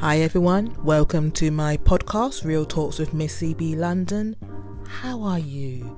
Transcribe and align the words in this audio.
Hi 0.00 0.20
everyone, 0.20 0.74
welcome 0.82 1.30
to 1.32 1.50
my 1.50 1.76
podcast, 1.76 2.42
Real 2.42 2.64
Talks 2.64 2.98
with 2.98 3.12
Missy 3.12 3.52
B 3.52 3.76
London. 3.76 4.34
How 4.88 5.20
are 5.22 5.38
you? 5.38 5.94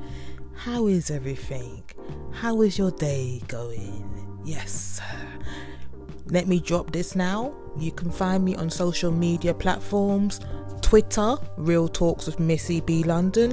How 0.56 0.88
is 0.88 1.08
everything? 1.08 1.84
How 2.32 2.62
is 2.62 2.76
your 2.76 2.90
day 2.90 3.40
going? 3.46 4.42
Yes. 4.44 5.00
Let 6.26 6.48
me 6.48 6.58
drop 6.58 6.90
this 6.90 7.14
now. 7.14 7.54
You 7.78 7.92
can 7.92 8.10
find 8.10 8.44
me 8.44 8.56
on 8.56 8.70
social 8.70 9.12
media 9.12 9.54
platforms 9.54 10.40
Twitter, 10.80 11.36
Real 11.56 11.86
Talks 11.86 12.26
with 12.26 12.40
Missy 12.40 12.80
B 12.80 13.04
London, 13.04 13.52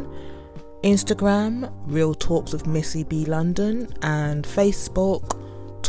Instagram, 0.83 1.71
Real 1.85 2.15
Talks 2.15 2.53
with 2.53 2.65
Missy 2.65 3.03
B 3.03 3.23
London, 3.23 3.87
and 4.01 4.45
Facebook, 4.45 5.39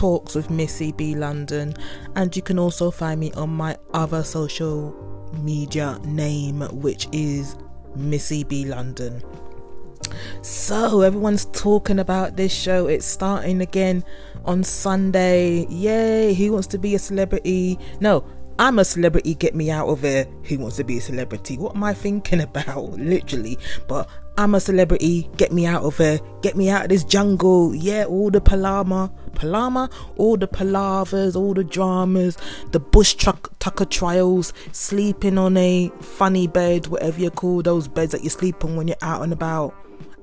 Talks 0.01 0.35
with 0.35 0.49
Missy 0.49 0.93
B 0.93 1.15
London, 1.15 1.75
and 2.17 2.35
you 2.35 2.41
can 2.41 2.59
also 2.59 2.91
find 2.91 3.21
me 3.21 3.33
on 3.33 3.51
my 3.51 3.77
other 3.93 4.23
social 4.23 4.95
media 5.43 5.99
name, 6.07 6.63
which 6.73 7.07
is 7.13 7.55
Missy 7.95 8.43
B 8.43 8.65
London. 8.65 9.23
So, 10.41 11.03
everyone's 11.03 11.45
talking 11.53 11.99
about 11.99 12.35
this 12.35 12.51
show. 12.51 12.87
It's 12.87 13.05
starting 13.05 13.61
again 13.61 14.03
on 14.47 14.65
Sunday. 14.65 15.67
Yay! 15.69 16.33
Who 16.33 16.53
wants 16.53 16.69
to 16.69 16.79
be 16.79 16.95
a 16.95 16.99
celebrity? 16.99 17.79
No, 18.01 18.25
I'm 18.59 18.79
a 18.79 18.87
celebrity, 18.87 19.35
get 19.35 19.55
me 19.55 19.71
out 19.71 19.89
of 19.89 20.01
here. 20.01 20.27
Who 20.45 20.61
wants 20.61 20.77
to 20.77 20.85
be 20.85 20.97
a 20.97 21.03
celebrity? 21.03 21.59
What 21.59 21.77
am 21.77 21.85
I 21.85 21.93
thinking 21.93 22.41
about? 22.49 22.93
Literally. 22.93 23.59
But 23.87 24.09
I'm 24.41 24.55
a 24.55 24.61
celebrity, 24.61 25.29
get 25.37 25.53
me 25.53 25.67
out 25.67 25.83
of 25.83 25.99
here. 25.99 26.19
Get 26.41 26.57
me 26.57 26.71
out 26.71 26.85
of 26.85 26.89
this 26.89 27.05
jungle. 27.05 27.75
Yeah, 27.75 28.07
all 28.07 28.31
the 28.31 28.41
palama, 28.41 29.13
palama, 29.35 29.93
all 30.17 30.39
the 30.39 30.49
palavers, 30.49 31.37
all 31.37 31.53
the 31.53 31.63
dramas, 31.63 32.39
the 32.71 32.81
bush 32.81 33.13
truck 33.13 33.53
tucker 33.59 33.85
trials, 33.85 34.55
sleeping 34.73 35.37
on 35.37 35.59
a 35.59 35.93
funny 36.01 36.47
bed, 36.47 36.87
whatever 36.87 37.21
you 37.21 37.31
call 37.31 37.61
those 37.61 37.87
beds 37.87 38.13
that 38.13 38.25
you 38.25 38.31
sleep 38.31 38.65
on 38.65 38.77
when 38.77 38.89
you're 38.89 38.97
out 39.03 39.21
and 39.21 39.35
about 39.35 39.75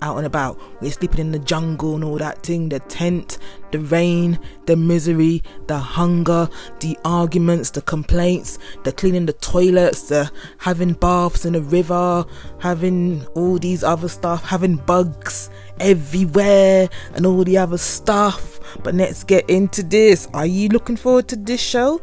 out 0.02 0.18
and 0.18 0.26
about. 0.26 0.60
We're 0.82 0.92
sleeping 0.92 1.20
in 1.20 1.32
the 1.32 1.40
jungle 1.40 1.96
and 1.96 2.04
all 2.04 2.18
that 2.18 2.44
thing, 2.44 2.70
the 2.70 2.80
tent, 2.80 3.38
the 3.72 3.80
rain, 3.80 4.40
the 4.66 4.76
misery, 4.76 5.44
the 5.68 5.78
hunger, 5.78 6.50
the 6.80 6.98
arguments, 7.06 7.72
the 7.72 7.82
complaints, 7.82 8.60
the 8.84 8.92
cleaning 8.92 9.26
the 9.26 9.34
toilets, 9.34 10.10
the 10.10 10.32
having 10.58 10.94
baths 10.94 11.46
in 11.46 11.54
the 11.54 11.62
river, 11.62 12.26
having 12.60 13.26
all 13.36 13.58
these 13.58 13.84
other 13.84 14.08
stuff, 14.08 14.44
having 14.44 14.78
bugs 14.78 15.50
everywhere 15.80 16.90
and 17.14 17.26
all 17.26 17.44
the 17.44 17.58
other 17.58 17.78
stuff. 17.78 18.60
But 18.84 18.96
let's 18.96 19.24
get 19.24 19.50
into 19.50 19.84
this. 19.84 20.28
Are 20.34 20.46
you 20.46 20.70
looking 20.70 20.98
forward 20.98 21.28
to 21.30 21.36
this 21.36 21.62
show? 21.62 22.02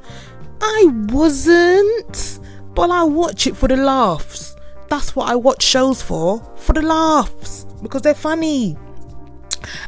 I 0.60 0.86
wasn't, 1.08 2.40
but 2.74 2.90
I 2.90 3.04
watch 3.04 3.46
it 3.46 3.56
for 3.56 3.68
the 3.68 3.76
laughs. 3.76 4.53
That's 4.88 5.16
what 5.16 5.28
I 5.28 5.34
watch 5.36 5.62
shows 5.62 6.02
for, 6.02 6.40
for 6.56 6.72
the 6.72 6.82
laughs 6.82 7.66
because 7.82 8.02
they're 8.02 8.14
funny. 8.14 8.76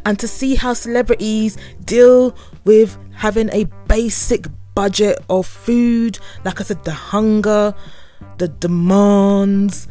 And 0.04 0.18
to 0.18 0.28
see 0.28 0.54
how 0.54 0.72
celebrities 0.74 1.56
deal 1.84 2.36
with 2.64 2.98
having 3.14 3.50
a 3.52 3.64
basic 3.86 4.46
budget 4.74 5.18
of 5.28 5.46
food, 5.46 6.18
like 6.44 6.60
I 6.60 6.64
said, 6.64 6.84
the 6.84 6.92
hunger, 6.92 7.74
the 8.38 8.48
demands, 8.48 9.88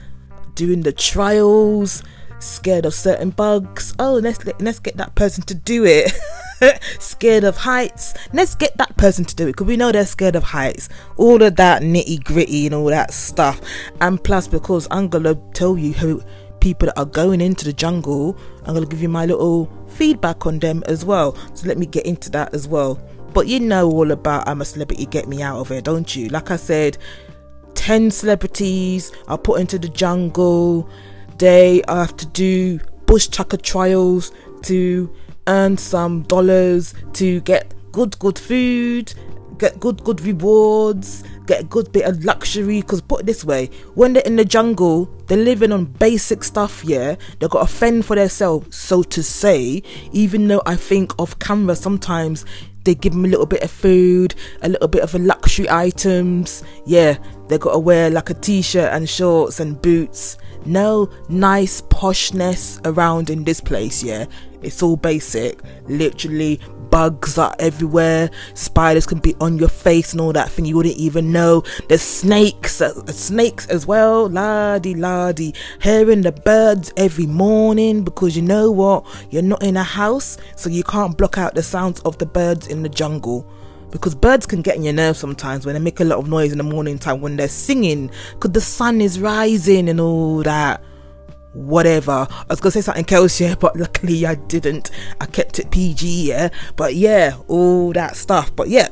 doing 0.56 0.81
the 0.81 0.92
trials, 0.92 2.03
scared 2.40 2.86
of 2.86 2.94
certain 2.94 3.30
bugs. 3.31 3.94
Oh, 4.00 4.16
let's 4.16 4.44
let's 4.59 4.80
get 4.80 4.97
that 4.97 5.16
person 5.16 5.44
to 5.45 5.56
do 5.56 5.86
it. 5.86 6.12
scared 7.00 7.44
of 7.44 7.58
heights. 7.58 8.14
Let's 8.34 8.56
get 8.56 8.78
that 8.78 8.95
person 8.98 9.25
to 9.25 9.36
do 9.36 9.44
it 9.48 9.53
because 9.53 9.67
we 9.67 9.78
know 9.78 9.92
they're 9.92 10.06
scared 10.06 10.36
of 10.36 10.44
heights. 10.44 10.89
All 11.17 11.42
of 11.42 11.56
that 11.58 11.81
nitty 11.81 12.23
gritty 12.23 12.66
and 12.66 12.75
all 12.75 12.86
that 12.86 13.14
stuff. 13.14 13.62
And 14.02 14.24
plus, 14.24 14.47
because 14.47 14.88
I'm 14.91 15.07
gonna 15.07 15.35
tell 15.53 15.78
you 15.78 15.94
who 15.94 16.22
people 16.66 16.88
that 16.88 16.97
are 16.97 17.06
going 17.06 17.41
into 17.41 17.63
the 17.63 17.72
jungle. 17.72 18.35
I'm 18.66 18.74
to 18.74 18.88
give 18.88 19.00
you 19.00 19.07
my 19.07 19.28
little 19.28 19.72
feedback 19.88 20.47
on 20.47 20.57
them 20.57 20.81
as 20.88 21.06
well. 21.06 21.35
So 21.53 21.68
let 21.68 21.78
me 21.78 21.85
get 21.85 22.07
into 22.07 22.31
that 22.31 22.56
as 22.56 22.68
well. 22.68 23.00
But 23.35 23.47
you 23.47 23.59
know 23.59 23.88
all 23.91 24.09
about 24.09 24.47
I'm 24.47 24.62
a 24.62 24.66
celebrity, 24.66 25.06
get 25.06 25.28
me 25.28 25.44
out 25.44 25.59
of 25.59 25.68
here, 25.68 25.80
don't 25.80 26.16
you? 26.16 26.28
Like 26.30 26.50
I 26.50 26.56
said, 26.56 26.97
10 27.75 28.09
celebrities 28.09 29.12
are 29.28 29.38
put 29.38 29.59
into 29.59 29.78
the 29.78 29.90
jungle. 29.90 30.90
They 31.38 31.84
have 31.88 32.18
to 32.18 32.25
do 32.25 32.80
bush 33.06 33.28
tucker 33.28 33.57
trials 33.57 34.31
to 34.63 35.13
earn 35.47 35.78
some 35.78 36.23
dollars 36.23 36.94
to 37.13 37.41
get 37.41 37.73
good, 37.91 38.17
good 38.19 38.38
food, 38.38 39.13
get 39.57 39.79
good, 39.79 40.03
good 40.03 40.22
rewards 40.22 41.23
get 41.45 41.61
a 41.61 41.63
good 41.63 41.91
bit 41.91 42.06
of 42.06 42.23
luxury. 42.23 42.81
Because 42.81 43.01
put 43.01 43.22
it 43.22 43.25
this 43.25 43.45
way, 43.45 43.67
when 43.94 44.13
they're 44.13 44.23
in 44.23 44.35
the 44.35 44.45
jungle, 44.45 45.06
they're 45.28 45.38
living 45.38 45.72
on 45.72 45.85
basic 45.85 46.44
stuff. 46.44 46.83
Yeah, 46.83 47.16
they've 47.39 47.50
got 47.50 47.67
to 47.67 47.73
fend 47.73 48.06
for 48.06 48.16
themselves, 48.16 48.75
so 48.75 49.03
to 49.03 49.23
say. 49.23 49.83
Even 50.11 50.47
though 50.47 50.61
I 50.66 50.75
think 50.75 51.17
off 51.19 51.38
camera 51.39 51.75
sometimes 51.75 52.45
they 52.83 52.94
give 52.94 53.13
them 53.13 53.25
a 53.25 53.27
little 53.27 53.47
bit 53.47 53.63
of 53.63 53.72
food, 53.72 54.35
a 54.62 54.69
little 54.69 54.88
bit 54.88 55.01
of 55.01 55.16
a 55.16 55.19
luxury 55.19 55.69
items. 55.69 56.63
Yeah, 56.85 57.17
they 57.47 57.57
got 57.57 57.73
to 57.73 57.79
wear 57.79 58.09
like 58.09 58.29
a 58.29 58.35
t-shirt 58.35 58.91
and 58.94 59.09
shorts 59.09 59.59
and 59.59 59.81
boots. 59.81 60.38
No 60.66 61.09
nice 61.30 61.81
poshness 61.81 62.80
around 62.86 63.30
in 63.30 63.44
this 63.44 63.62
place. 63.62 64.03
Yeah, 64.03 64.26
it's 64.62 64.81
all 64.81 64.98
basic. 64.98 65.62
Literally 65.88 66.59
bugs 66.90 67.38
are 67.38 67.56
everywhere. 67.59 68.30
Spiders 68.53 69.06
can 69.06 69.20
be 69.20 69.36
on 69.42 69.58
your 69.58 69.70
face 69.70 70.14
and 70.14 70.22
all 70.22 70.34
that 70.34 70.50
thing. 70.50 70.66
You 70.66 70.78
wouldn't 70.78 70.98
even 70.98 71.31
know. 71.31 71.64
There's 71.90 72.02
snakes, 72.02 72.81
uh, 72.81 73.06
snakes 73.08 73.68
as 73.68 73.86
well. 73.86 74.30
Lardy, 74.30 74.96
lardy. 74.96 75.54
Hearing 75.81 76.22
the 76.22 76.31
birds 76.31 76.94
every 76.98 77.28
morning 77.28 78.04
because 78.04 78.36
you 78.36 78.42
know 78.42 78.72
what? 78.72 79.06
You're 79.30 79.42
not 79.42 79.62
in 79.62 79.78
a 79.78 79.84
house, 79.84 80.38
so 80.56 80.70
you 80.70 80.84
can't 80.84 81.18
block 81.18 81.38
out 81.38 81.54
the 81.54 81.64
sounds 81.64 82.00
of 82.02 82.18
the 82.18 82.25
birds 82.25 82.68
in 82.68 82.81
the 82.81 82.90
jungle 82.90 83.46
because 83.95 84.13
birds 84.13 84.45
can 84.45 84.61
get 84.61 84.75
in 84.75 84.83
your 84.83 84.94
nerves 84.94 85.19
sometimes 85.19 85.66
when 85.66 85.73
they 85.73 85.79
make 85.79 86.01
a 86.01 86.03
lot 86.03 86.19
of 86.19 86.28
noise 86.28 86.51
in 86.51 86.57
the 86.57 86.66
morning 86.66 87.00
time 87.00 87.22
when 87.22 87.38
they're 87.38 87.47
singing 87.47 88.11
because 88.33 88.51
the 88.51 88.59
sun 88.59 89.00
is 89.00 89.22
rising 89.22 89.88
and 89.88 90.01
all 90.01 90.44
that 90.44 90.83
whatever. 91.53 92.28
I 92.29 92.45
was 92.50 92.59
gonna 92.59 92.72
say 92.72 92.81
something 92.81 93.09
else, 93.13 93.39
yeah, 93.39 93.56
but 93.56 93.78
luckily 93.78 94.25
I 94.25 94.35
didn't. 94.35 94.91
I 95.22 95.25
kept 95.25 95.59
it 95.59 95.72
PG, 95.72 96.28
yeah. 96.28 96.50
But 96.75 96.95
yeah, 96.95 97.38
all 97.47 97.94
that 97.94 98.17
stuff. 98.17 98.53
But 98.53 98.67
yeah, 98.67 98.89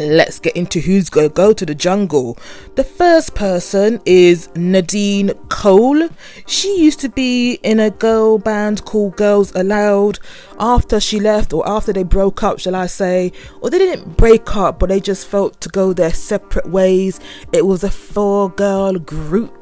let's 0.00 0.38
get 0.38 0.56
into 0.56 0.80
who's 0.80 1.10
gonna 1.10 1.28
go 1.28 1.52
to 1.52 1.66
the 1.66 1.74
jungle. 1.74 2.38
The 2.74 2.84
first 2.84 3.34
person 3.34 4.00
is 4.04 4.48
Nadine 4.54 5.32
Cole. 5.48 6.08
She 6.46 6.82
used 6.82 7.00
to 7.00 7.08
be 7.08 7.54
in 7.62 7.80
a 7.80 7.90
girl 7.90 8.38
band 8.38 8.84
called 8.84 9.16
Girls 9.16 9.52
Aloud. 9.54 10.18
After 10.58 11.00
she 11.00 11.20
left, 11.20 11.52
or 11.52 11.66
after 11.68 11.92
they 11.92 12.02
broke 12.02 12.42
up, 12.42 12.58
shall 12.58 12.74
I 12.74 12.86
say, 12.86 13.32
or 13.60 13.70
they 13.70 13.78
didn't 13.78 14.16
break 14.16 14.56
up, 14.56 14.78
but 14.78 14.88
they 14.88 15.00
just 15.00 15.26
felt 15.26 15.60
to 15.60 15.68
go 15.68 15.92
their 15.92 16.12
separate 16.12 16.68
ways. 16.68 17.20
It 17.52 17.66
was 17.66 17.84
a 17.84 17.90
four 17.90 18.50
girl 18.50 18.94
group 18.94 19.59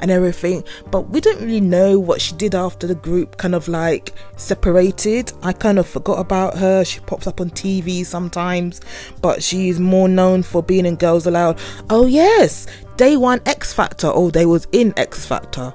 and 0.00 0.10
everything. 0.10 0.64
But 0.90 1.10
we 1.10 1.20
don't 1.20 1.40
really 1.40 1.60
know 1.60 1.98
what 1.98 2.20
she 2.20 2.34
did 2.34 2.54
after 2.54 2.86
the 2.86 2.94
group 2.94 3.36
kind 3.36 3.54
of 3.54 3.68
like 3.68 4.12
separated. 4.36 5.32
I 5.42 5.52
kind 5.52 5.78
of 5.78 5.86
forgot 5.86 6.18
about 6.18 6.56
her. 6.58 6.84
She 6.84 7.00
pops 7.00 7.26
up 7.26 7.40
on 7.40 7.50
TV 7.50 8.04
sometimes, 8.04 8.80
but 9.20 9.42
she's 9.42 9.80
more 9.80 10.08
known 10.08 10.42
for 10.42 10.62
being 10.62 10.86
in 10.86 10.96
Girls 10.96 11.26
Aloud. 11.26 11.58
Oh, 11.90 12.06
yes, 12.06 12.66
Day 12.96 13.16
One 13.16 13.40
X 13.46 13.72
Factor. 13.72 14.10
Oh, 14.12 14.30
they 14.30 14.46
was 14.46 14.66
in 14.72 14.92
X 14.96 15.26
Factor. 15.26 15.74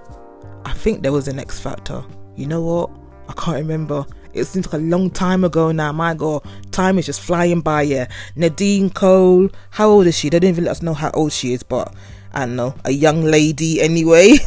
I 0.66 0.74
think 0.74 1.01
there 1.03 1.12
was 1.12 1.28
an 1.28 1.40
X 1.40 1.59
Factor. 1.59 2.03
You 2.36 2.47
know 2.47 2.62
what? 2.62 2.91
I 3.28 3.34
can't 3.34 3.57
remember. 3.57 4.06
It 4.34 4.46
seems 4.46 4.68
like 4.68 4.80
a 4.80 4.86
long 4.86 5.09
time 5.09 5.44
ago 5.44 5.72
now. 5.72 5.92
My 5.92 6.13
God, 6.13 6.44
time 6.72 7.00
is 7.00 7.06
just 7.06 7.22
flying 7.22 7.62
by. 7.62 7.81
Yeah, 7.81 8.07
Nadine 8.36 8.89
Cole. 8.89 9.50
How 9.72 9.89
old 9.89 10.07
is 10.07 10.18
she? 10.18 10.30
They 10.30 10.39
didn't 10.39 10.56
even 10.56 10.65
let 10.65 10.72
us 10.72 10.81
know 10.81 10.94
how 10.94 11.12
old 11.12 11.31
she 11.31 11.54
is, 11.54 11.63
but 11.63 11.94
I 12.33 12.45
don't 12.45 12.55
know, 12.55 12.75
a 12.85 12.91
young 12.91 13.23
lady 13.23 13.81
anyway. 13.81 14.33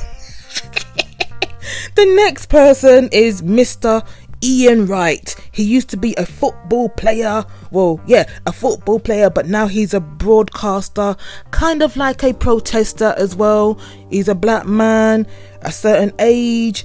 the 1.94 2.14
next 2.16 2.46
person 2.46 3.08
is 3.12 3.42
Mr. 3.42 4.06
Ian 4.42 4.86
Wright. 4.86 5.34
He 5.52 5.62
used 5.62 5.88
to 5.90 5.96
be 5.96 6.14
a 6.14 6.26
football 6.26 6.88
player. 6.88 7.44
Well, 7.70 8.00
yeah, 8.06 8.28
a 8.46 8.52
football 8.52 8.98
player, 8.98 9.30
but 9.30 9.46
now 9.46 9.66
he's 9.66 9.94
a 9.94 10.00
broadcaster, 10.00 11.16
kind 11.50 11.82
of 11.82 11.96
like 11.96 12.24
a 12.24 12.34
protester 12.34 13.14
as 13.16 13.36
well. 13.36 13.78
He's 14.10 14.28
a 14.28 14.34
black 14.34 14.66
man, 14.66 15.26
a 15.62 15.70
certain 15.70 16.12
age. 16.18 16.84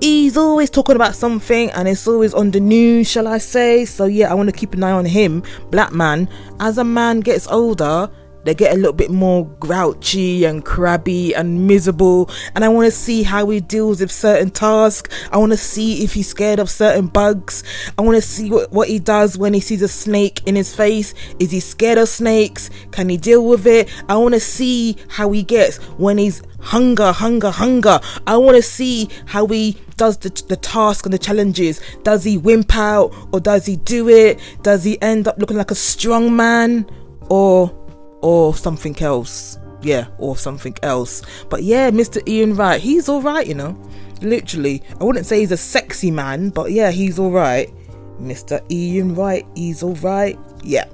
He's 0.00 0.36
always 0.36 0.70
talking 0.70 0.94
about 0.94 1.16
something 1.16 1.70
and 1.70 1.88
it's 1.88 2.06
always 2.06 2.32
on 2.32 2.52
the 2.52 2.60
news, 2.60 3.10
shall 3.10 3.26
I 3.26 3.38
say? 3.38 3.84
So, 3.84 4.04
yeah, 4.04 4.30
I 4.30 4.34
want 4.34 4.48
to 4.48 4.54
keep 4.54 4.74
an 4.74 4.84
eye 4.84 4.92
on 4.92 5.04
him, 5.04 5.42
black 5.70 5.92
man. 5.92 6.28
As 6.60 6.78
a 6.78 6.84
man 6.84 7.20
gets 7.20 7.48
older, 7.48 8.10
they 8.48 8.54
get 8.54 8.72
a 8.72 8.76
little 8.76 8.94
bit 8.94 9.10
more 9.10 9.46
grouchy 9.60 10.44
and 10.44 10.64
crabby 10.64 11.34
and 11.34 11.66
miserable. 11.66 12.30
And 12.54 12.64
I 12.64 12.68
want 12.68 12.86
to 12.86 12.90
see 12.90 13.22
how 13.22 13.48
he 13.50 13.60
deals 13.60 14.00
with 14.00 14.10
certain 14.10 14.50
tasks. 14.50 15.14
I 15.30 15.36
want 15.36 15.52
to 15.52 15.58
see 15.58 16.02
if 16.02 16.14
he's 16.14 16.28
scared 16.28 16.58
of 16.58 16.70
certain 16.70 17.08
bugs. 17.08 17.62
I 17.98 18.02
want 18.02 18.16
to 18.16 18.22
see 18.22 18.50
what, 18.50 18.72
what 18.72 18.88
he 18.88 18.98
does 18.98 19.36
when 19.36 19.52
he 19.52 19.60
sees 19.60 19.82
a 19.82 19.88
snake 19.88 20.40
in 20.46 20.56
his 20.56 20.74
face. 20.74 21.12
Is 21.38 21.50
he 21.50 21.60
scared 21.60 21.98
of 21.98 22.08
snakes? 22.08 22.70
Can 22.90 23.08
he 23.08 23.18
deal 23.18 23.46
with 23.46 23.66
it? 23.66 23.90
I 24.08 24.16
want 24.16 24.34
to 24.34 24.40
see 24.40 24.96
how 25.08 25.30
he 25.32 25.42
gets 25.42 25.76
when 25.98 26.16
he's 26.16 26.42
hunger, 26.60 27.12
hunger, 27.12 27.50
hunger. 27.50 28.00
I 28.26 28.36
want 28.38 28.56
to 28.56 28.62
see 28.62 29.08
how 29.26 29.46
he 29.46 29.76
does 29.96 30.16
the, 30.18 30.30
the 30.48 30.56
task 30.56 31.04
and 31.04 31.12
the 31.12 31.18
challenges. 31.18 31.80
Does 32.02 32.24
he 32.24 32.38
wimp 32.38 32.74
out 32.74 33.14
or 33.32 33.40
does 33.40 33.66
he 33.66 33.76
do 33.76 34.08
it? 34.08 34.40
Does 34.62 34.84
he 34.84 35.00
end 35.02 35.28
up 35.28 35.38
looking 35.38 35.56
like 35.56 35.70
a 35.70 35.76
strong 35.76 36.34
man 36.34 36.86
or 37.28 37.74
or 38.22 38.54
something 38.54 39.00
else? 39.00 39.58
Yeah, 39.80 40.06
or 40.18 40.36
something 40.36 40.76
else. 40.82 41.22
But 41.48 41.62
yeah, 41.62 41.90
Mr. 41.90 42.26
Ian 42.26 42.56
Wright, 42.56 42.80
he's 42.80 43.08
all 43.08 43.22
right, 43.22 43.46
you 43.46 43.54
know. 43.54 43.80
Literally, 44.20 44.82
I 45.00 45.04
wouldn't 45.04 45.26
say 45.26 45.40
he's 45.40 45.52
a 45.52 45.56
sexy 45.56 46.10
man, 46.10 46.50
but 46.50 46.72
yeah, 46.72 46.90
he's 46.90 47.18
all 47.18 47.30
right. 47.30 47.72
Mr. 48.20 48.60
Ian 48.70 49.14
Wright, 49.14 49.46
he's 49.54 49.82
all 49.82 49.94
right. 49.96 50.38
Yeah. 50.62 50.86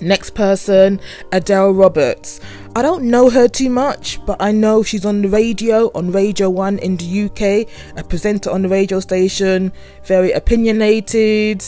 Next 0.00 0.30
person, 0.30 1.00
Adele 1.32 1.72
Roberts. 1.72 2.40
I 2.76 2.82
don't 2.82 3.04
know 3.04 3.28
her 3.30 3.48
too 3.48 3.68
much, 3.68 4.24
but 4.24 4.40
I 4.40 4.52
know 4.52 4.84
she's 4.84 5.04
on 5.04 5.22
the 5.22 5.28
radio, 5.28 5.90
on 5.92 6.12
Radio 6.12 6.48
1 6.50 6.78
in 6.78 6.96
the 6.96 7.24
UK, 7.24 7.68
a 7.98 8.04
presenter 8.04 8.50
on 8.50 8.62
the 8.62 8.68
radio 8.68 9.00
station, 9.00 9.72
very 10.04 10.30
opinionated. 10.30 11.64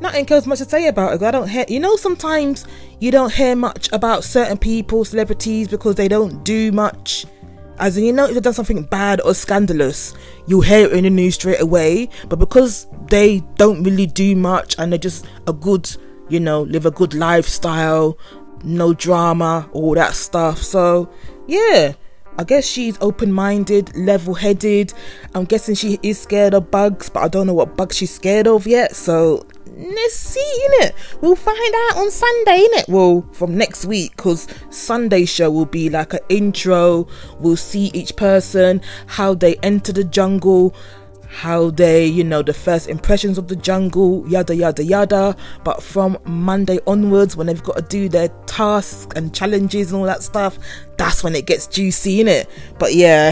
Nothing 0.00 0.30
else 0.30 0.46
much 0.46 0.58
to 0.58 0.64
say 0.64 0.88
about 0.88 1.20
her. 1.20 1.26
I 1.26 1.30
don't 1.30 1.48
hear, 1.48 1.64
you 1.68 1.78
know, 1.78 1.96
sometimes 1.96 2.66
you 3.00 3.10
don't 3.10 3.32
hear 3.32 3.54
much 3.54 3.90
about 3.92 4.24
certain 4.24 4.58
people, 4.58 5.04
celebrities, 5.04 5.68
because 5.68 5.94
they 5.94 6.08
don't 6.08 6.42
do 6.44 6.72
much. 6.72 7.26
As 7.78 7.96
in, 7.96 8.04
you 8.04 8.12
know, 8.12 8.26
if 8.26 8.34
they've 8.34 8.42
done 8.42 8.54
something 8.54 8.82
bad 8.82 9.20
or 9.22 9.34
scandalous, 9.34 10.14
you'll 10.46 10.60
hear 10.60 10.86
it 10.86 10.92
in 10.92 11.04
the 11.04 11.10
news 11.10 11.34
straight 11.34 11.60
away. 11.60 12.08
But 12.28 12.38
because 12.38 12.86
they 13.08 13.40
don't 13.56 13.82
really 13.82 14.06
do 14.06 14.36
much 14.36 14.76
and 14.78 14.92
they're 14.92 14.98
just 14.98 15.26
a 15.46 15.52
good 15.52 15.88
you 16.30 16.40
know, 16.40 16.62
live 16.62 16.86
a 16.86 16.90
good 16.90 17.12
lifestyle, 17.12 18.16
no 18.64 18.94
drama, 18.94 19.68
all 19.72 19.94
that 19.94 20.14
stuff. 20.14 20.62
So, 20.62 21.10
yeah, 21.46 21.92
I 22.38 22.44
guess 22.44 22.64
she's 22.64 22.96
open 23.00 23.32
minded, 23.32 23.94
level 23.96 24.34
headed. 24.34 24.94
I'm 25.34 25.44
guessing 25.44 25.74
she 25.74 25.98
is 26.02 26.20
scared 26.20 26.54
of 26.54 26.70
bugs, 26.70 27.10
but 27.10 27.20
I 27.20 27.28
don't 27.28 27.46
know 27.46 27.54
what 27.54 27.76
bugs 27.76 27.96
she's 27.96 28.14
scared 28.14 28.46
of 28.46 28.66
yet. 28.66 28.94
So, 28.96 29.46
let's 29.66 30.14
see, 30.14 30.68
innit? 30.68 30.92
We'll 31.20 31.36
find 31.36 31.74
out 31.74 31.98
on 31.98 32.10
Sunday, 32.10 32.66
innit? 32.66 32.88
Well, 32.88 33.24
from 33.32 33.56
next 33.56 33.84
week, 33.84 34.16
because 34.16 34.46
Sunday 34.70 35.24
show 35.24 35.50
will 35.50 35.66
be 35.66 35.88
like 35.88 36.12
an 36.12 36.20
intro. 36.28 37.08
We'll 37.38 37.56
see 37.56 37.90
each 37.94 38.16
person, 38.16 38.80
how 39.06 39.34
they 39.34 39.56
enter 39.56 39.92
the 39.92 40.04
jungle, 40.04 40.74
how 41.30 41.70
they, 41.70 42.06
you 42.06 42.24
know, 42.24 42.42
the 42.42 42.52
first 42.52 42.88
impressions 42.88 43.38
of 43.38 43.48
the 43.48 43.56
jungle, 43.56 44.26
yada 44.28 44.54
yada 44.54 44.82
yada. 44.82 45.36
But 45.64 45.82
from 45.82 46.18
Monday 46.24 46.78
onwards, 46.86 47.36
when 47.36 47.46
they've 47.46 47.62
got 47.62 47.76
to 47.76 47.82
do 47.82 48.08
their 48.08 48.28
tasks 48.46 49.14
and 49.16 49.34
challenges 49.34 49.92
and 49.92 50.00
all 50.00 50.06
that 50.06 50.22
stuff, 50.22 50.58
that's 50.98 51.22
when 51.22 51.34
it 51.34 51.46
gets 51.46 51.66
juicy, 51.66 52.20
in 52.20 52.28
it. 52.28 52.48
But 52.78 52.94
yeah, 52.94 53.30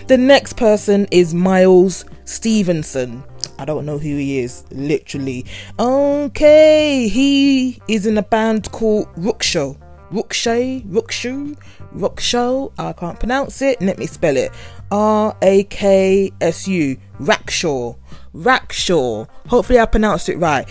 the 0.07 0.17
next 0.17 0.57
person 0.57 1.07
is 1.11 1.33
Myles 1.33 2.05
Stephenson. 2.25 3.23
I 3.57 3.65
don't 3.65 3.85
know 3.85 3.97
who 3.97 4.09
he 4.09 4.39
is, 4.39 4.65
literally. 4.71 5.45
Okay, 5.79 7.07
he 7.07 7.81
is 7.87 8.05
in 8.05 8.17
a 8.17 8.23
band 8.23 8.71
called 8.71 9.07
Rookshow. 9.15 9.77
Rookshay, 10.11 10.81
Rookshoe, 10.81 11.57
Rookshow. 11.93 12.71
I 12.77 12.93
can't 12.93 13.19
pronounce 13.19 13.61
it. 13.61 13.81
Let 13.81 13.97
me 13.97 14.05
spell 14.05 14.37
it. 14.37 14.51
R 14.91 15.35
A 15.41 15.63
K 15.63 16.31
S 16.41 16.67
U. 16.67 16.97
Rakshaw. 17.19 17.97
Rakshaw. 18.33 19.27
Hopefully 19.47 19.79
I 19.79 19.85
pronounced 19.85 20.29
it 20.29 20.37
right. 20.37 20.67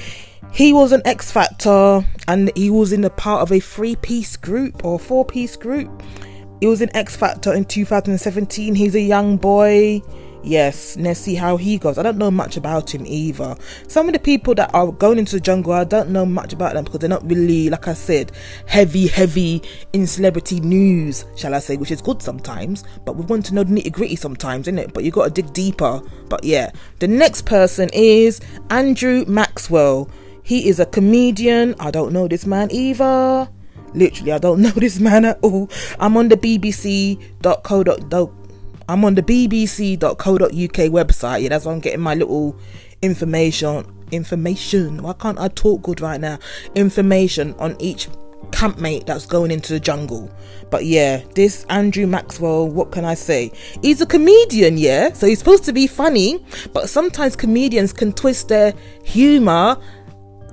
He 0.53 0.73
was 0.73 0.93
an 0.93 1.03
X 1.05 1.33
Factor 1.33 2.07
and 2.29 2.51
he 2.57 2.71
was 2.71 2.93
in 2.93 3.05
a 3.05 3.11
part 3.11 3.43
of 3.43 3.51
a 3.51 3.59
three 3.59 3.97
piece 3.97 4.37
group 4.37 4.85
or 4.85 4.99
four 4.99 5.25
piece 5.25 5.57
group. 5.57 6.03
He 6.61 6.67
was 6.67 6.81
in 6.81 6.95
X 6.95 7.17
Factor 7.17 7.53
in 7.53 7.65
2017. 7.65 8.75
He's 8.75 8.95
a 8.95 9.01
young 9.01 9.37
boy. 9.37 10.01
Yes, 10.45 10.99
let's 10.99 11.21
see 11.21 11.35
how 11.35 11.57
he 11.57 11.79
goes. 11.79 11.97
I 11.97 12.03
don't 12.03 12.19
know 12.19 12.31
much 12.31 12.59
about 12.59 12.95
him 12.95 13.07
either. 13.07 13.57
Some 13.89 14.09
of 14.09 14.13
the 14.13 14.19
people 14.19 14.55
that 14.57 14.75
are 14.75 14.93
going 14.93 15.19
into 15.19 15.37
the 15.37 15.41
jungle, 15.41 15.73
I 15.73 15.85
don't 15.85 16.11
know 16.11 16.27
much 16.27 16.53
about 16.53 16.75
them 16.75 16.85
because 16.85 17.01
they're 17.01 17.09
not 17.09 17.27
really, 17.27 17.71
like 17.71 17.89
I 17.89 17.95
said, 17.95 18.31
heavy, 18.67 19.07
heavy 19.07 19.63
in 19.95 20.07
celebrity 20.07 20.61
news, 20.61 21.25
shall 21.35 21.55
I 21.55 21.61
say, 21.61 21.79
which 21.79 21.91
is 21.91 22.03
good 22.03 22.21
sometimes. 22.21 22.85
But 23.07 23.17
we 23.17 23.25
want 23.25 23.47
to 23.47 23.55
know 23.55 23.65
the 23.65 23.73
nitty 23.73 23.93
gritty 23.93 24.17
sometimes, 24.17 24.69
isn't 24.69 24.79
it? 24.79 24.93
But 24.93 25.05
you 25.05 25.11
got 25.11 25.25
to 25.25 25.43
dig 25.43 25.51
deeper. 25.55 26.03
But 26.29 26.45
yeah, 26.45 26.73
the 26.99 27.09
next 27.09 27.47
person 27.47 27.89
is 27.95 28.43
Andrew 28.69 29.25
Maxwell. 29.27 30.11
He 30.43 30.69
is 30.69 30.79
a 30.79 30.85
comedian. 30.85 31.75
I 31.81 31.91
don't 31.91 32.13
know 32.13 32.29
this 32.29 32.45
man 32.45 32.69
either. 32.71 33.49
Literally, 33.95 34.33
I 34.33 34.39
don't 34.39 34.61
know 34.61 34.73
this 34.73 35.01
man 35.01 35.25
at 35.25 35.39
all. 35.41 35.71
I'm 35.99 36.19
on 36.19 36.29
the 36.29 36.37
bbc.co.uk 36.37 38.44
I'm 38.89 39.05
on 39.05 39.15
the 39.15 39.23
bbc.co.uk 39.23 40.49
website. 40.51 41.43
Yeah, 41.43 41.49
that's 41.49 41.65
why 41.65 41.73
I'm 41.73 41.81
getting 41.81 42.01
my 42.01 42.15
little 42.15 42.59
information. 43.03 43.87
Information. 44.11 45.03
Why 45.03 45.13
can't 45.15 45.39
I 45.39 45.49
talk 45.49 45.83
good 45.83 46.01
right 46.01 46.21
now? 46.21 46.39
Information 46.75 47.55
on 47.59 47.77
each 47.81 48.09
campmate 48.53 49.07
that's 49.07 49.27
going 49.27 49.51
into 49.51 49.73
the 49.73 49.81
jungle. 49.81 50.31
But 50.71 50.85
yeah, 50.85 51.23
this 51.35 51.65
Andrew 51.69 52.07
Maxwell, 52.07 52.69
what 52.69 52.93
can 52.93 53.05
I 53.05 53.15
say? 53.15 53.53
He's 53.83 54.01
a 54.01 54.07
comedian, 54.07 54.79
yeah? 54.79 55.13
So 55.13 55.27
he's 55.27 55.39
supposed 55.39 55.65
to 55.65 55.73
be 55.73 55.87
funny, 55.87 56.45
but 56.73 56.89
sometimes 56.89 57.37
comedians 57.37 57.93
can 57.93 58.13
twist 58.13 58.49
their 58.49 58.75
humor 59.03 59.77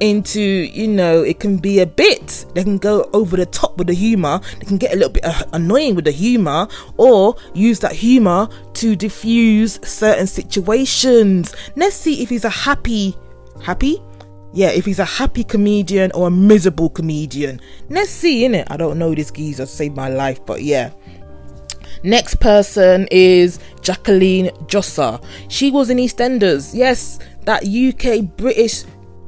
into, 0.01 0.41
you 0.41 0.87
know, 0.87 1.21
it 1.21 1.39
can 1.39 1.57
be 1.57 1.79
a 1.79 1.85
bit, 1.85 2.45
they 2.55 2.63
can 2.63 2.79
go 2.79 3.09
over 3.13 3.37
the 3.37 3.45
top 3.45 3.77
with 3.77 3.87
the 3.87 3.93
humor, 3.93 4.41
they 4.59 4.65
can 4.65 4.77
get 4.77 4.93
a 4.93 4.95
little 4.95 5.11
bit 5.11 5.23
uh, 5.23 5.43
annoying 5.53 5.95
with 5.95 6.05
the 6.05 6.11
humor, 6.11 6.67
or 6.97 7.35
use 7.53 7.79
that 7.79 7.93
humor 7.93 8.49
to 8.73 8.95
diffuse 8.95 9.79
certain 9.87 10.25
situations. 10.25 11.55
Let's 11.75 11.95
see 11.95 12.23
if 12.23 12.29
he's 12.29 12.45
a 12.45 12.49
happy, 12.49 13.15
happy? 13.63 14.01
Yeah, 14.53 14.69
if 14.69 14.85
he's 14.85 14.99
a 14.99 15.05
happy 15.05 15.43
comedian 15.43 16.11
or 16.13 16.27
a 16.27 16.31
miserable 16.31 16.89
comedian. 16.89 17.61
Let's 17.89 18.09
see, 18.09 18.43
innit? 18.43 18.67
I 18.69 18.77
don't 18.77 18.97
know 18.97 19.13
this 19.13 19.31
geezer 19.31 19.67
saved 19.67 19.95
my 19.95 20.09
life, 20.09 20.43
but 20.45 20.63
yeah. 20.63 20.91
Next 22.03 22.39
person 22.39 23.07
is 23.11 23.59
Jacqueline 23.81 24.47
Jossa. 24.65 25.23
She 25.47 25.69
was 25.69 25.91
in 25.91 25.99
EastEnders. 25.99 26.73
Yes, 26.73 27.19
that 27.45 27.67
UK 27.67 28.35
British 28.35 28.83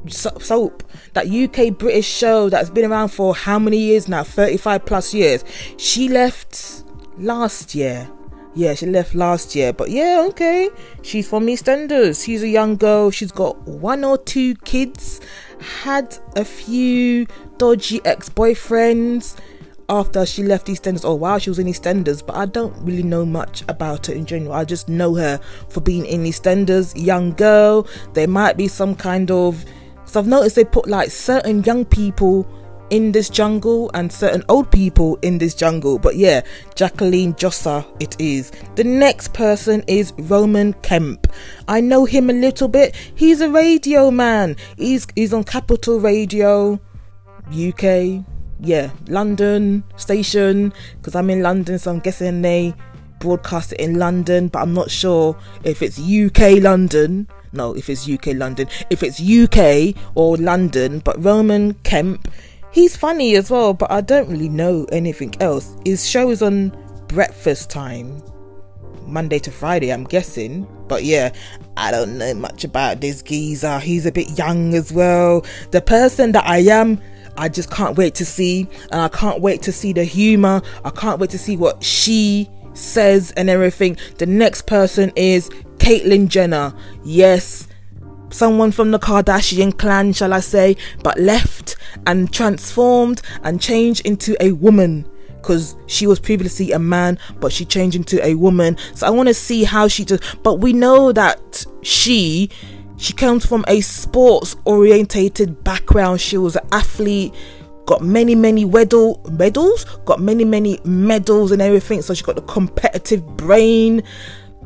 soap, 0.08 0.82
that 1.14 1.28
UK 1.28 1.76
British 1.76 2.06
show 2.06 2.48
that's 2.48 2.70
been 2.70 2.90
around 2.90 3.08
for 3.08 3.34
how 3.34 3.58
many 3.58 3.78
years 3.78 4.08
now? 4.08 4.22
35 4.22 4.84
plus 4.84 5.14
years. 5.14 5.44
She 5.76 6.08
left 6.08 6.84
last 7.18 7.74
year. 7.74 8.08
Yeah, 8.54 8.74
she 8.74 8.86
left 8.86 9.14
last 9.14 9.54
year. 9.56 9.72
But 9.72 9.90
yeah, 9.90 10.24
okay. 10.28 10.70
She's 11.02 11.28
from 11.28 11.46
EastEnders. 11.46 12.24
She's 12.24 12.42
a 12.42 12.48
young 12.48 12.76
girl. 12.76 13.10
She's 13.10 13.32
got 13.32 13.60
one 13.66 14.04
or 14.04 14.16
two 14.16 14.54
kids. 14.56 15.20
Had 15.82 16.16
a 16.36 16.44
few 16.44 17.26
dodgy 17.58 18.00
ex 18.04 18.28
boyfriends 18.28 19.36
after 19.88 20.24
she 20.24 20.42
left 20.42 20.66
EastEnders 20.66 21.04
or 21.04 21.18
while 21.18 21.38
she 21.38 21.50
was 21.50 21.58
in 21.58 21.66
EastEnders, 21.66 22.24
but 22.24 22.36
I 22.36 22.46
don't 22.46 22.74
really 22.78 23.02
know 23.02 23.24
much 23.26 23.62
about 23.68 24.06
her 24.06 24.14
in 24.14 24.24
general. 24.24 24.52
I 24.52 24.64
just 24.64 24.88
know 24.88 25.14
her 25.14 25.38
for 25.68 25.80
being 25.80 26.06
in 26.06 26.24
EastEnders, 26.24 26.92
young 26.96 27.32
girl. 27.32 27.86
There 28.14 28.28
might 28.28 28.56
be 28.56 28.68
some 28.68 28.94
kind 28.94 29.30
of 29.30 29.64
so 30.14 30.20
I've 30.20 30.28
noticed 30.28 30.54
they 30.54 30.64
put 30.64 30.86
like 30.86 31.10
certain 31.10 31.64
young 31.64 31.84
people 31.84 32.46
in 32.90 33.10
this 33.10 33.28
jungle 33.28 33.90
and 33.94 34.12
certain 34.12 34.44
old 34.48 34.70
people 34.70 35.18
in 35.22 35.38
this 35.38 35.56
jungle. 35.56 35.98
But 35.98 36.14
yeah, 36.14 36.42
Jacqueline 36.76 37.34
Jossa 37.34 37.84
it 37.98 38.14
is. 38.20 38.52
The 38.76 38.84
next 38.84 39.32
person 39.32 39.82
is 39.88 40.12
Roman 40.16 40.72
Kemp. 40.74 41.26
I 41.66 41.80
know 41.80 42.04
him 42.04 42.30
a 42.30 42.32
little 42.32 42.68
bit. 42.68 42.94
He's 43.16 43.40
a 43.40 43.50
radio 43.50 44.12
man. 44.12 44.54
He's 44.76 45.04
he's 45.16 45.34
on 45.34 45.42
Capital 45.42 45.98
Radio 45.98 46.78
UK. 47.48 48.24
Yeah, 48.60 48.90
London 49.08 49.82
station 49.96 50.72
because 50.98 51.16
I'm 51.16 51.28
in 51.28 51.42
London, 51.42 51.76
so 51.80 51.90
I'm 51.90 51.98
guessing 51.98 52.40
they 52.40 52.72
broadcast 53.18 53.72
it 53.72 53.80
in 53.80 53.98
London, 53.98 54.46
but 54.46 54.60
I'm 54.60 54.74
not 54.74 54.92
sure 54.92 55.36
if 55.64 55.82
it's 55.82 55.98
UK 55.98 56.62
London 56.62 57.26
no, 57.54 57.74
if 57.74 57.88
it's 57.88 58.08
UK 58.08 58.28
London, 58.34 58.68
if 58.90 59.02
it's 59.02 59.20
UK 59.20 59.94
or 60.14 60.36
London, 60.36 61.00
but 61.00 61.22
Roman 61.22 61.74
Kemp, 61.84 62.28
he's 62.72 62.96
funny 62.96 63.36
as 63.36 63.50
well, 63.50 63.74
but 63.74 63.90
I 63.90 64.00
don't 64.00 64.28
really 64.28 64.48
know 64.48 64.86
anything 64.92 65.34
else. 65.40 65.76
His 65.84 66.08
show 66.08 66.30
is 66.30 66.42
on 66.42 66.76
breakfast 67.08 67.70
time, 67.70 68.22
Monday 69.06 69.38
to 69.40 69.50
Friday, 69.50 69.92
I'm 69.92 70.04
guessing. 70.04 70.66
But 70.88 71.04
yeah, 71.04 71.32
I 71.76 71.90
don't 71.90 72.18
know 72.18 72.34
much 72.34 72.64
about 72.64 73.00
this 73.00 73.22
geezer. 73.22 73.78
He's 73.78 74.06
a 74.06 74.12
bit 74.12 74.36
young 74.38 74.74
as 74.74 74.92
well. 74.92 75.44
The 75.70 75.80
person 75.80 76.32
that 76.32 76.46
I 76.46 76.58
am 76.58 77.00
I 77.36 77.48
just 77.48 77.70
can't 77.70 77.96
wait 77.96 78.14
to 78.16 78.24
see, 78.24 78.68
and 78.92 79.00
I 79.00 79.08
can't 79.08 79.40
wait 79.40 79.62
to 79.62 79.72
see 79.72 79.92
the 79.92 80.04
humor. 80.04 80.62
I 80.84 80.90
can't 80.90 81.18
wait 81.18 81.30
to 81.30 81.38
see 81.38 81.56
what 81.56 81.82
she 81.82 82.48
says 82.74 83.32
and 83.32 83.48
everything. 83.48 83.96
The 84.18 84.26
next 84.26 84.66
person 84.66 85.12
is 85.16 85.48
Caitlyn 85.78 86.28
Jenner. 86.28 86.74
Yes, 87.04 87.68
someone 88.30 88.72
from 88.72 88.90
the 88.90 88.98
Kardashian 88.98 89.76
clan, 89.78 90.12
shall 90.12 90.32
I 90.32 90.40
say, 90.40 90.76
but 91.02 91.18
left 91.18 91.76
and 92.06 92.32
transformed 92.32 93.22
and 93.42 93.60
changed 93.60 94.04
into 94.06 94.36
a 94.42 94.52
woman 94.52 95.08
because 95.36 95.76
she 95.86 96.06
was 96.06 96.18
previously 96.18 96.72
a 96.72 96.78
man, 96.78 97.18
but 97.38 97.52
she 97.52 97.66
changed 97.66 97.96
into 97.96 98.24
a 98.24 98.34
woman. 98.34 98.78
So 98.94 99.06
I 99.06 99.10
want 99.10 99.28
to 99.28 99.34
see 99.34 99.64
how 99.64 99.88
she 99.88 100.04
does. 100.04 100.20
But 100.42 100.54
we 100.54 100.72
know 100.72 101.12
that 101.12 101.66
she 101.82 102.50
she 102.96 103.12
comes 103.12 103.44
from 103.44 103.64
a 103.68 103.82
sports 103.82 104.56
orientated 104.64 105.62
background. 105.62 106.20
She 106.20 106.38
was 106.38 106.56
an 106.56 106.66
athlete, 106.72 107.34
got 107.86 108.02
many 108.02 108.34
many 108.34 108.64
medal 108.64 109.20
medals, 109.30 109.84
got 110.04 110.20
many 110.20 110.44
many 110.44 110.80
medals 110.84 111.52
and 111.52 111.62
everything. 111.62 112.02
So 112.02 112.14
she 112.14 112.22
got 112.24 112.36
the 112.36 112.42
competitive 112.42 113.24
brain. 113.36 114.02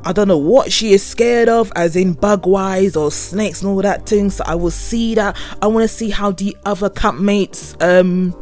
I 0.05 0.13
don't 0.13 0.29
know 0.29 0.39
what 0.39 0.71
she 0.73 0.93
is 0.93 1.05
scared 1.05 1.49
of, 1.49 1.73
as 1.75 1.97
in 1.97 2.13
bug 2.13 2.47
wise 2.47 2.95
or 2.95 3.11
snakes 3.11 3.63
and 3.63 3.71
all 3.71 3.83
that 3.83 4.07
thing. 4.07 4.31
So 4.31 4.45
I 4.47 4.55
will 4.55 4.71
see 4.71 5.15
that. 5.17 5.37
I 5.61 5.67
want 5.67 5.89
to 5.89 5.95
see 5.95 6.11
how 6.11 6.31
the 6.31 6.57
other 6.65 6.89
campmates 6.89 7.81
um 7.83 8.35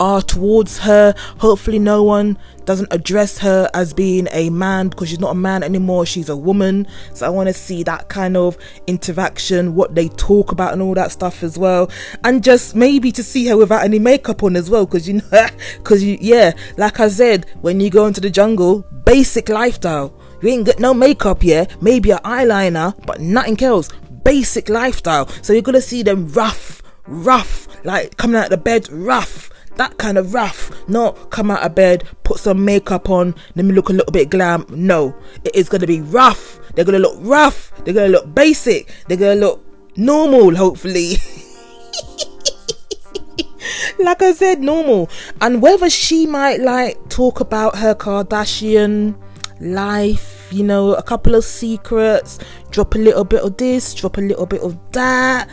are 0.00 0.22
towards 0.22 0.78
her. 0.78 1.14
Hopefully, 1.38 1.78
no 1.78 2.02
one 2.02 2.38
doesn't 2.64 2.92
address 2.92 3.38
her 3.38 3.70
as 3.74 3.92
being 3.92 4.28
a 4.32 4.50
man 4.50 4.88
because 4.88 5.08
she's 5.08 5.20
not 5.20 5.30
a 5.30 5.36
man 5.36 5.62
anymore, 5.62 6.04
she's 6.04 6.28
a 6.28 6.36
woman. 6.36 6.86
So, 7.14 7.26
I 7.26 7.28
want 7.30 7.48
to 7.48 7.52
see 7.52 7.82
that 7.84 8.08
kind 8.08 8.36
of 8.36 8.58
interaction, 8.86 9.74
what 9.74 9.94
they 9.94 10.08
talk 10.08 10.52
about, 10.52 10.72
and 10.72 10.82
all 10.82 10.94
that 10.94 11.12
stuff 11.12 11.42
as 11.42 11.58
well. 11.58 11.90
And 12.24 12.42
just 12.42 12.74
maybe 12.74 13.12
to 13.12 13.22
see 13.22 13.46
her 13.46 13.56
without 13.56 13.84
any 13.84 13.98
makeup 13.98 14.42
on 14.42 14.56
as 14.56 14.68
well 14.68 14.86
because 14.86 15.08
you 15.08 15.14
know, 15.14 15.46
because 15.78 16.02
you, 16.02 16.18
yeah, 16.20 16.52
like 16.76 17.00
I 17.00 17.08
said, 17.08 17.46
when 17.60 17.80
you 17.80 17.90
go 17.90 18.06
into 18.06 18.20
the 18.20 18.30
jungle, 18.30 18.84
basic 19.04 19.48
lifestyle. 19.48 20.12
You 20.42 20.50
ain't 20.50 20.66
got 20.66 20.78
no 20.78 20.92
makeup, 20.92 21.42
yeah, 21.42 21.64
maybe 21.80 22.10
an 22.10 22.18
eyeliner, 22.18 22.94
but 23.06 23.20
nothing 23.20 23.62
else. 23.62 23.88
Basic 24.22 24.68
lifestyle. 24.68 25.28
So, 25.40 25.52
you're 25.52 25.62
gonna 25.62 25.80
see 25.80 26.02
them 26.02 26.28
rough, 26.28 26.82
rough, 27.06 27.68
like 27.84 28.16
coming 28.16 28.36
out 28.36 28.44
of 28.44 28.50
the 28.50 28.56
bed 28.58 28.90
rough 28.90 29.50
that 29.76 29.98
kind 29.98 30.18
of 30.18 30.34
rough. 30.34 30.70
Not 30.88 31.30
come 31.30 31.50
out 31.50 31.62
of 31.62 31.74
bed, 31.74 32.04
put 32.24 32.38
some 32.38 32.64
makeup 32.64 33.10
on, 33.10 33.34
let 33.54 33.64
me 33.64 33.74
look 33.74 33.88
a 33.88 33.92
little 33.92 34.12
bit 34.12 34.30
glam. 34.30 34.66
No, 34.70 35.14
it 35.44 35.54
is 35.54 35.68
gonna 35.68 35.86
be 35.86 36.00
rough. 36.00 36.60
They're 36.74 36.84
gonna 36.84 36.98
look 36.98 37.18
rough. 37.20 37.72
They're 37.84 37.94
gonna 37.94 38.08
look 38.08 38.34
basic. 38.34 38.92
They're 39.08 39.16
gonna 39.16 39.40
look 39.40 39.64
normal, 39.96 40.54
hopefully. 40.54 41.16
like 43.98 44.22
I 44.22 44.32
said, 44.32 44.60
normal. 44.60 45.10
And 45.40 45.62
whether 45.62 45.90
she 45.90 46.26
might 46.26 46.60
like 46.60 47.08
talk 47.08 47.40
about 47.40 47.78
her 47.78 47.94
Kardashian 47.94 49.16
life, 49.60 50.48
you 50.50 50.64
know, 50.64 50.94
a 50.94 51.02
couple 51.02 51.34
of 51.34 51.44
secrets, 51.44 52.38
drop 52.70 52.94
a 52.94 52.98
little 52.98 53.24
bit 53.24 53.42
of 53.42 53.56
this, 53.56 53.94
drop 53.94 54.18
a 54.18 54.20
little 54.20 54.46
bit 54.46 54.62
of 54.62 54.78
that. 54.92 55.48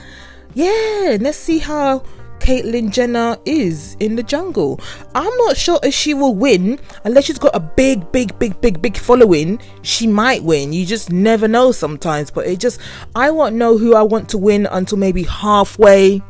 Yeah, 0.54 1.18
let's 1.20 1.38
see 1.38 1.60
how 1.60 2.04
Caitlyn 2.44 2.92
Jenner 2.92 3.38
is 3.46 3.96
in 4.02 4.18
the 4.18 4.22
jungle. 4.22 4.78
I'm 5.16 5.34
not 5.38 5.56
sure 5.56 5.80
if 5.82 5.94
she 5.94 6.14
will 6.14 6.36
win 6.36 6.78
unless 7.06 7.24
she's 7.24 7.40
got 7.40 7.56
a 7.56 7.60
big, 7.62 8.12
big, 8.12 8.38
big, 8.38 8.60
big, 8.60 8.82
big 8.82 8.98
following. 8.98 9.62
She 9.82 10.08
might 10.08 10.44
win. 10.44 10.74
You 10.74 10.86
just 10.86 11.10
never 11.10 11.48
know 11.48 11.72
sometimes. 11.72 12.30
But 12.30 12.48
it 12.48 12.60
just, 12.60 12.82
I 13.16 13.32
won't 13.32 13.56
know 13.56 13.78
who 13.78 13.96
I 13.96 14.02
want 14.02 14.28
to 14.30 14.38
win 14.38 14.66
until 14.66 14.98
maybe 14.98 15.24
halfway 15.24 16.22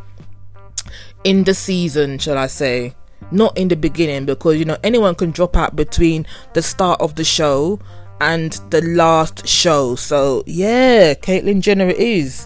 in 1.24 1.46
the 1.46 1.56
season, 1.56 2.20
shall 2.20 2.38
I 2.38 2.46
say. 2.46 2.94
Not 3.32 3.58
in 3.58 3.70
the 3.70 3.76
beginning 3.76 4.26
because 4.26 4.60
you 4.60 4.66
know 4.66 4.78
anyone 4.84 5.16
can 5.16 5.32
drop 5.32 5.58
out 5.58 5.76
between 5.76 6.28
the 6.54 6.62
start 6.62 7.02
of 7.02 7.16
the 7.16 7.24
show 7.24 7.80
and 8.22 8.54
the 8.70 8.84
last 8.84 9.48
show. 9.48 9.96
So 9.96 10.44
yeah, 10.46 11.16
Caitlyn 11.16 11.62
Jenner 11.62 11.90
is. 11.90 12.46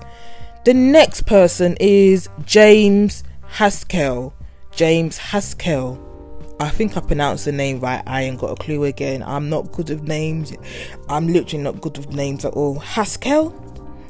The 0.64 0.74
next 0.74 1.26
person 1.26 1.76
is 1.82 2.30
James 2.46 3.26
Haskell, 3.50 4.34
James 4.72 5.18
Haskell. 5.18 6.04
I 6.60 6.70
think 6.70 6.98
I 6.98 7.02
pronounced 7.02 7.46
the 7.46 7.52
name 7.52 7.80
right. 7.80 8.02
I 8.08 8.24
ain't 8.24 8.40
got 8.40 8.52
a 8.52 8.56
clue 8.56 8.84
again. 8.86 9.22
I'm 9.24 9.50
not 9.50 9.72
good 9.72 9.90
with 9.90 10.04
names. 10.04 10.54
I'm 11.08 11.28
literally 11.28 11.64
not 11.64 11.82
good 11.82 11.98
with 11.98 12.14
names 12.14 12.46
at 12.46 12.54
all. 12.54 12.80
Haskell? 12.80 13.54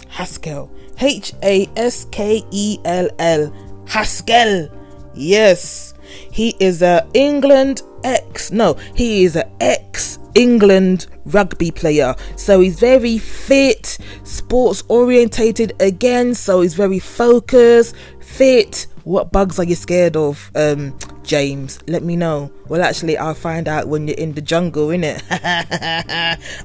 Haskell. 0.08 0.72
H 1.00 1.34
A 1.44 1.70
S 1.76 2.06
K 2.06 2.44
E 2.52 2.80
L 2.86 3.10
L. 3.20 3.54
Haskell. 3.88 4.70
Yes. 5.14 5.94
He 6.32 6.56
is 6.60 6.82
a 6.82 7.08
England 7.14 7.82
ex. 8.04 8.52
No, 8.52 8.76
he 8.96 9.26
is 9.26 9.36
an 9.36 9.52
ex 9.60 10.20
England 10.36 11.08
rugby 11.26 11.72
player. 11.72 12.16
So 12.36 12.62
he's 12.62 12.80
very 12.80 13.18
fit, 13.18 13.98
sports 14.24 14.84
orientated 14.88 15.74
again. 15.82 16.34
So 16.34 16.62
he's 16.62 16.76
very 16.76 17.00
focused, 17.00 17.96
fit, 18.22 18.88
what 19.08 19.32
bugs 19.32 19.58
are 19.58 19.64
you 19.64 19.76
scared 19.76 20.18
of, 20.18 20.52
um, 20.54 20.94
James? 21.24 21.80
Let 21.88 22.04
me 22.04 22.18
know. 22.18 22.52
Well, 22.68 22.82
actually, 22.82 23.18
I'll 23.18 23.34
find 23.34 23.70
out 23.70 23.88
when 23.88 24.06
you're 24.06 24.18
in 24.18 24.34
the 24.34 24.42
jungle, 24.42 24.90
innit? 24.90 25.24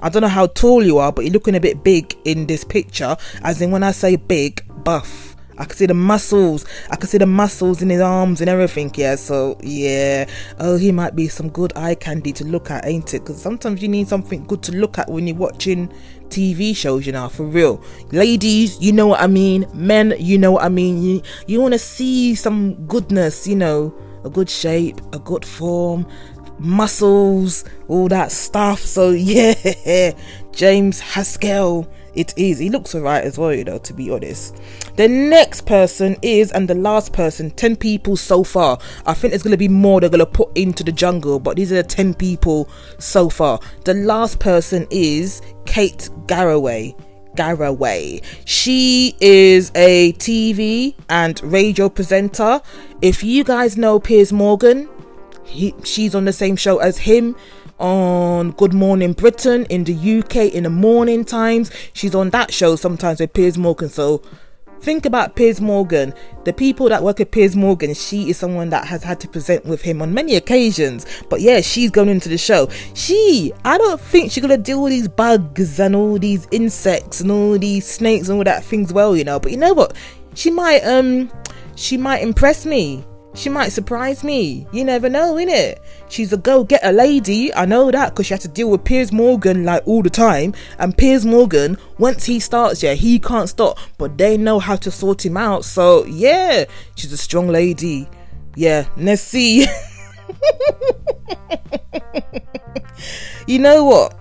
I 0.02 0.08
don't 0.08 0.22
know 0.22 0.28
how 0.28 0.48
tall 0.48 0.84
you 0.84 0.98
are, 0.98 1.12
but 1.12 1.24
you're 1.24 1.32
looking 1.32 1.54
a 1.54 1.60
bit 1.60 1.84
big 1.84 2.16
in 2.24 2.46
this 2.46 2.64
picture. 2.64 3.16
As 3.42 3.62
in, 3.62 3.70
when 3.70 3.84
I 3.84 3.92
say 3.92 4.16
big, 4.16 4.64
buff. 4.82 5.36
I 5.56 5.66
can 5.66 5.76
see 5.76 5.86
the 5.86 5.94
muscles. 5.94 6.64
I 6.90 6.96
can 6.96 7.08
see 7.08 7.18
the 7.18 7.26
muscles 7.26 7.80
in 7.82 7.90
his 7.90 8.00
arms 8.00 8.40
and 8.40 8.50
everything. 8.50 8.90
Yeah, 8.96 9.14
so 9.14 9.56
yeah. 9.62 10.28
Oh, 10.58 10.76
he 10.76 10.90
might 10.90 11.14
be 11.14 11.28
some 11.28 11.48
good 11.48 11.72
eye 11.76 11.94
candy 11.94 12.32
to 12.32 12.44
look 12.44 12.72
at, 12.72 12.84
ain't 12.84 13.14
it? 13.14 13.20
Because 13.20 13.40
sometimes 13.40 13.82
you 13.82 13.88
need 13.88 14.08
something 14.08 14.44
good 14.46 14.64
to 14.64 14.72
look 14.72 14.98
at 14.98 15.08
when 15.08 15.28
you're 15.28 15.36
watching 15.36 15.92
TV 16.32 16.74
shows, 16.74 17.06
you 17.06 17.12
know, 17.12 17.28
for 17.28 17.44
real. 17.44 17.82
Ladies, 18.10 18.80
you 18.80 18.92
know 18.92 19.06
what 19.06 19.20
I 19.20 19.26
mean. 19.26 19.66
Men, 19.74 20.14
you 20.18 20.38
know 20.38 20.52
what 20.52 20.64
I 20.64 20.68
mean. 20.68 21.02
You, 21.02 21.22
you 21.46 21.60
want 21.60 21.74
to 21.74 21.78
see 21.78 22.34
some 22.34 22.86
goodness, 22.86 23.46
you 23.46 23.56
know, 23.56 23.94
a 24.24 24.30
good 24.30 24.48
shape, 24.48 25.00
a 25.12 25.18
good 25.18 25.44
form, 25.44 26.06
muscles, 26.58 27.64
all 27.88 28.08
that 28.08 28.32
stuff. 28.32 28.80
So, 28.80 29.10
yeah, 29.10 30.12
James 30.52 31.00
Haskell 31.00 31.86
it 32.14 32.34
is. 32.36 32.58
He 32.58 32.70
looks 32.70 32.94
alright 32.94 33.24
as 33.24 33.38
well, 33.38 33.54
you 33.54 33.64
know, 33.64 33.78
to 33.78 33.92
be 33.92 34.10
honest. 34.10 34.60
The 34.96 35.08
next 35.08 35.66
person 35.66 36.16
is, 36.22 36.52
and 36.52 36.68
the 36.68 36.74
last 36.74 37.12
person, 37.12 37.50
10 37.50 37.76
people 37.76 38.16
so 38.16 38.44
far. 38.44 38.78
I 39.06 39.14
think 39.14 39.32
there's 39.32 39.42
going 39.42 39.52
to 39.52 39.56
be 39.56 39.68
more 39.68 40.00
they're 40.00 40.10
going 40.10 40.20
to 40.20 40.26
put 40.26 40.56
into 40.56 40.84
the 40.84 40.92
jungle, 40.92 41.38
but 41.38 41.56
these 41.56 41.72
are 41.72 41.76
the 41.76 41.82
10 41.82 42.14
people 42.14 42.68
so 42.98 43.28
far. 43.28 43.58
The 43.84 43.94
last 43.94 44.38
person 44.38 44.86
is 44.90 45.40
Kate 45.64 46.10
Garraway. 46.26 46.94
Garraway. 47.34 48.20
She 48.44 49.16
is 49.20 49.72
a 49.74 50.12
TV 50.14 50.94
and 51.08 51.42
radio 51.42 51.88
presenter. 51.88 52.60
If 53.00 53.24
you 53.24 53.44
guys 53.44 53.78
know 53.78 53.98
Piers 53.98 54.32
Morgan, 54.32 54.88
he, 55.44 55.74
she's 55.84 56.14
on 56.14 56.26
the 56.26 56.32
same 56.32 56.56
show 56.56 56.78
as 56.78 56.98
him 56.98 57.34
on 57.78 58.52
Good 58.52 58.74
Morning 58.74 59.12
Britain 59.12 59.64
in 59.66 59.84
the 59.84 60.20
UK 60.20 60.52
in 60.52 60.64
the 60.64 60.70
morning 60.70 61.24
times. 61.24 61.70
She's 61.92 62.14
on 62.14 62.30
that 62.30 62.52
show 62.52 62.76
sometimes 62.76 63.20
with 63.20 63.32
Piers 63.32 63.56
Morgan. 63.58 63.88
So 63.88 64.22
think 64.82 65.06
about 65.06 65.36
Piers 65.36 65.60
Morgan. 65.60 66.12
The 66.44 66.52
people 66.52 66.88
that 66.88 67.02
work 67.02 67.20
at 67.20 67.30
Piers 67.30 67.54
Morgan, 67.54 67.94
she 67.94 68.28
is 68.30 68.36
someone 68.36 68.70
that 68.70 68.86
has 68.86 69.02
had 69.02 69.20
to 69.20 69.28
present 69.28 69.64
with 69.64 69.80
him 69.80 70.02
on 70.02 70.12
many 70.12 70.34
occasions. 70.34 71.06
But 71.30 71.40
yeah, 71.40 71.60
she's 71.60 71.90
going 71.90 72.08
into 72.08 72.28
the 72.28 72.38
show. 72.38 72.68
She, 72.94 73.52
I 73.64 73.78
don't 73.78 74.00
think 74.00 74.32
she's 74.32 74.42
gonna 74.42 74.58
deal 74.58 74.82
with 74.82 74.92
these 74.92 75.08
bugs 75.08 75.78
and 75.78 75.94
all 75.94 76.18
these 76.18 76.48
insects 76.50 77.20
and 77.20 77.30
all 77.30 77.58
these 77.58 77.86
snakes 77.86 78.28
and 78.28 78.38
all 78.38 78.44
that 78.44 78.64
things 78.64 78.92
well, 78.92 79.16
you 79.16 79.24
know. 79.24 79.38
But 79.38 79.52
you 79.52 79.58
know 79.58 79.72
what? 79.72 79.96
She 80.34 80.50
might 80.50 80.80
um 80.80 81.30
she 81.76 81.96
might 81.96 82.22
impress 82.22 82.66
me 82.66 83.04
she 83.34 83.48
might 83.48 83.70
surprise 83.70 84.22
me. 84.22 84.66
You 84.72 84.84
never 84.84 85.08
know, 85.08 85.34
innit? 85.34 85.78
She's 86.08 86.32
a 86.32 86.36
go 86.36 86.64
getter 86.64 86.92
lady. 86.92 87.52
I 87.54 87.64
know 87.64 87.90
that 87.90 88.10
because 88.10 88.26
she 88.26 88.34
has 88.34 88.42
to 88.42 88.48
deal 88.48 88.70
with 88.70 88.84
Piers 88.84 89.10
Morgan 89.12 89.64
like 89.64 89.82
all 89.86 90.02
the 90.02 90.10
time. 90.10 90.54
And 90.78 90.96
Piers 90.96 91.24
Morgan, 91.24 91.78
once 91.98 92.24
he 92.24 92.40
starts, 92.40 92.82
yeah, 92.82 92.94
he 92.94 93.18
can't 93.18 93.48
stop. 93.48 93.78
But 93.96 94.18
they 94.18 94.36
know 94.36 94.58
how 94.58 94.76
to 94.76 94.90
sort 94.90 95.24
him 95.24 95.36
out. 95.36 95.64
So, 95.64 96.04
yeah, 96.04 96.64
she's 96.94 97.12
a 97.12 97.16
strong 97.16 97.48
lady. 97.48 98.08
Yeah, 98.54 98.86
let's 98.98 99.22
see. 99.32 99.66
you 103.46 103.58
know 103.58 103.84
what? 103.84 104.18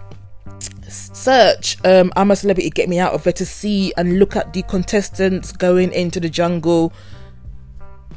search 0.92 1.78
um, 1.86 2.12
I'm 2.16 2.32
a 2.32 2.36
celebrity 2.36 2.70
get 2.70 2.90
me 2.90 3.00
out 3.00 3.14
of 3.14 3.26
it 3.28 3.38
to 3.38 3.46
see 3.46 3.94
and 3.96 4.20
look 4.20 4.36
at 4.36 4.52
the 4.54 4.64
contestants 4.64 5.52
going 5.52 5.94
into 5.94 6.20
the 6.20 6.30
jungle 6.30 6.92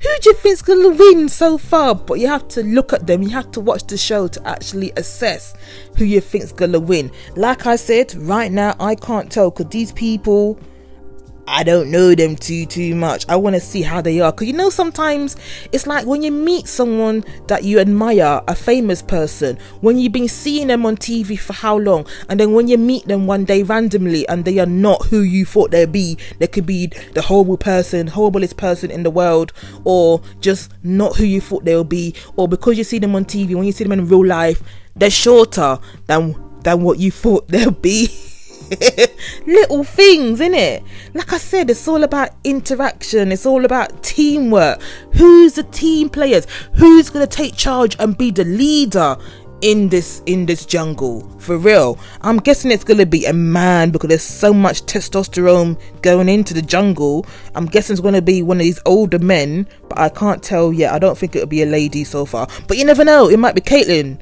who 0.04 0.18
do 0.20 0.30
you 0.30 0.36
think's 0.36 0.60
gonna 0.60 0.90
win 0.90 1.30
so 1.30 1.56
far? 1.56 1.94
But 1.94 2.20
you 2.20 2.26
have 2.26 2.46
to 2.48 2.62
look 2.62 2.92
at 2.92 3.06
them, 3.06 3.22
you 3.22 3.30
have 3.30 3.50
to 3.52 3.60
watch 3.60 3.86
the 3.86 3.96
show 3.96 4.28
to 4.28 4.46
actually 4.46 4.92
assess 4.98 5.54
who 5.96 6.04
you 6.04 6.20
think's 6.20 6.52
gonna 6.52 6.78
win. 6.78 7.10
Like 7.36 7.66
I 7.66 7.76
said, 7.76 8.14
right 8.16 8.52
now 8.52 8.74
I 8.78 8.96
can't 8.96 9.32
tell 9.32 9.50
because 9.50 9.70
these 9.70 9.92
people 9.92 10.58
I 11.46 11.62
don't 11.62 11.90
know 11.90 12.14
them 12.14 12.36
too 12.36 12.66
too 12.66 12.94
much. 12.94 13.26
I 13.28 13.36
want 13.36 13.54
to 13.54 13.60
see 13.60 13.82
how 13.82 14.00
they 14.00 14.20
are 14.20 14.32
because 14.32 14.46
you 14.46 14.52
know 14.54 14.70
sometimes 14.70 15.36
it's 15.72 15.86
like 15.86 16.06
when 16.06 16.22
you 16.22 16.30
meet 16.30 16.68
someone 16.68 17.24
that 17.48 17.64
you 17.64 17.80
admire, 17.80 18.42
a 18.48 18.54
famous 18.54 19.02
person, 19.02 19.58
when 19.80 19.98
you've 19.98 20.12
been 20.12 20.28
seeing 20.28 20.68
them 20.68 20.86
on 20.86 20.96
TV 20.96 21.38
for 21.38 21.52
how 21.52 21.76
long, 21.76 22.06
and 22.28 22.40
then 22.40 22.52
when 22.52 22.68
you 22.68 22.78
meet 22.78 23.06
them 23.06 23.26
one 23.26 23.44
day 23.44 23.62
randomly 23.62 24.26
and 24.28 24.44
they 24.44 24.58
are 24.58 24.66
not 24.66 25.04
who 25.06 25.20
you 25.20 25.44
thought 25.44 25.70
they'd 25.70 25.92
be, 25.92 26.16
they 26.38 26.46
could 26.46 26.66
be 26.66 26.86
the 27.12 27.22
horrible 27.22 27.58
person, 27.58 28.08
horriblest 28.08 28.56
person 28.56 28.90
in 28.90 29.02
the 29.02 29.10
world, 29.10 29.52
or 29.84 30.22
just 30.40 30.72
not 30.82 31.16
who 31.16 31.24
you 31.24 31.40
thought 31.40 31.64
they'll 31.64 31.84
be, 31.84 32.14
or 32.36 32.48
because 32.48 32.78
you 32.78 32.84
see 32.84 32.98
them 32.98 33.14
on 33.14 33.24
TV, 33.24 33.54
when 33.54 33.64
you 33.64 33.72
see 33.72 33.84
them 33.84 33.92
in 33.92 34.08
real 34.08 34.24
life, 34.24 34.62
they're 34.96 35.10
shorter 35.10 35.78
than 36.06 36.34
than 36.62 36.82
what 36.82 36.98
you 36.98 37.10
thought 37.10 37.46
they'll 37.48 37.70
be. 37.70 38.08
little 39.46 39.84
things 39.84 40.40
in 40.40 40.54
it 40.54 40.82
like 41.14 41.32
i 41.32 41.38
said 41.38 41.70
it's 41.70 41.86
all 41.88 42.02
about 42.02 42.30
interaction. 42.44 43.32
It's 43.32 43.46
all 43.46 43.64
about 43.64 44.02
teamwork. 44.02 44.80
Who's 45.12 45.54
the 45.54 45.64
team 45.64 46.08
players? 46.08 46.46
Who's 46.74 47.10
to 47.10 47.26
take 47.26 47.56
charge 47.56 47.96
and 47.98 48.16
be 48.16 48.30
the 48.30 48.44
leader 48.44 49.16
in 49.60 49.88
this 49.88 50.22
in 50.26 50.46
this 50.46 50.66
jungle? 50.66 51.28
For 51.38 51.56
real. 51.56 51.98
I'm 52.20 52.38
guessing 52.38 52.70
it's 52.70 52.84
gonna 52.84 53.06
be 53.06 53.24
a 53.26 53.32
man 53.32 53.90
because 53.90 54.08
there's 54.08 54.22
so 54.22 54.52
much 54.52 54.82
testosterone 54.82 55.80
going 56.02 56.28
into 56.28 56.54
the 56.54 56.62
jungle. 56.62 57.26
I'm 57.54 57.66
guessing 57.66 57.94
it's 57.94 58.00
gonna 58.00 58.22
be 58.22 58.42
one 58.42 58.58
of 58.58 58.64
these 58.64 58.80
older 58.86 59.18
men 59.18 59.66
but 59.88 59.98
i 59.98 60.08
can't 60.08 60.42
tell 60.42 60.72
yet. 60.72 60.92
I 60.92 60.98
don't 60.98 61.16
think 61.16 61.34
it'll 61.34 61.48
be 61.48 61.62
a 61.62 61.66
lady 61.66 62.04
so 62.04 62.24
far. 62.24 62.48
But 62.68 62.78
you 62.78 62.84
never 62.84 63.04
know. 63.04 63.28
It 63.28 63.38
might 63.38 63.54
be 63.54 63.60
caitlyn 63.60 64.20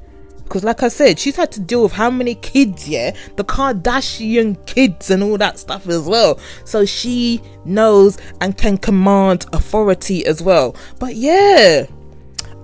because 0.53 0.65
like 0.65 0.83
i 0.83 0.89
said 0.89 1.19
she's 1.19 1.37
had 1.37 1.51
to 1.51 1.61
deal 1.61 1.83
with 1.83 1.93
how 1.93 2.11
many 2.11 2.35
kids 2.35 2.87
yeah 2.87 3.11
the 3.37 3.45
kardashian 3.45 4.55
kids 4.67 5.11
and 5.11 5.23
all 5.23 5.39
that 5.39 5.59
stuff 5.59 5.89
as 5.89 6.03
well 6.03 6.39
so 6.67 6.85
she 6.85 7.41
knows 7.65 8.19
and 8.43 8.59
can 8.59 8.77
command 8.77 9.47
authority 9.55 10.27
as 10.27 10.43
well 10.43 10.77
but 10.99 11.15
yeah 11.15 11.87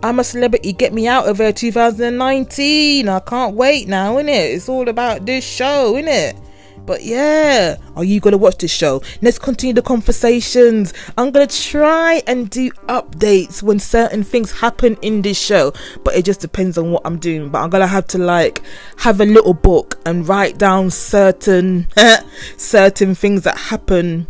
I'm 0.00 0.21
a 0.21 0.23
celebrity, 0.23 0.73
get 0.75 0.92
me 0.92 1.09
out 1.09 1.28
of 1.28 1.38
here 1.38 1.52
2019. 1.52 3.09
I 3.09 3.18
can't 3.18 3.57
wait 3.57 3.88
now, 3.88 4.14
innit? 4.14 4.54
It's 4.54 4.68
all 4.68 4.88
about 4.88 5.26
this 5.26 5.42
show, 5.42 5.95
innit? 5.95 6.40
But 6.88 7.04
yeah, 7.04 7.76
are 7.97 8.02
you 8.02 8.18
gonna 8.18 8.38
watch 8.38 8.57
this 8.57 8.71
show? 8.71 9.02
Let's 9.21 9.38
continue 9.38 9.75
the 9.75 9.83
conversations. 9.83 10.95
I'm 11.18 11.30
gonna 11.33 11.47
try 11.47 12.23
and 12.26 12.49
do 12.49 12.71
updates 12.88 13.62
when 13.62 13.78
certain 13.78 14.25
things 14.25 14.50
happen 14.52 14.97
in 15.02 15.21
this 15.21 15.38
show, 15.38 15.75
but 16.02 16.16
it 16.16 16.25
just 16.25 16.40
depends 16.40 16.78
on 16.78 16.90
what 16.90 17.02
I'm 17.04 17.18
doing. 17.18 17.50
But 17.50 17.59
I'm 17.59 17.68
gonna 17.68 17.87
have 17.87 18.07
to 18.07 18.18
like 18.18 18.62
have 18.97 19.21
a 19.21 19.26
little 19.26 19.52
book 19.52 20.00
and 20.07 20.26
write 20.26 20.57
down 20.57 20.90
certain 20.90 21.87
certain 22.57 23.14
things 23.14 23.42
that 23.42 23.59
happen 23.59 24.26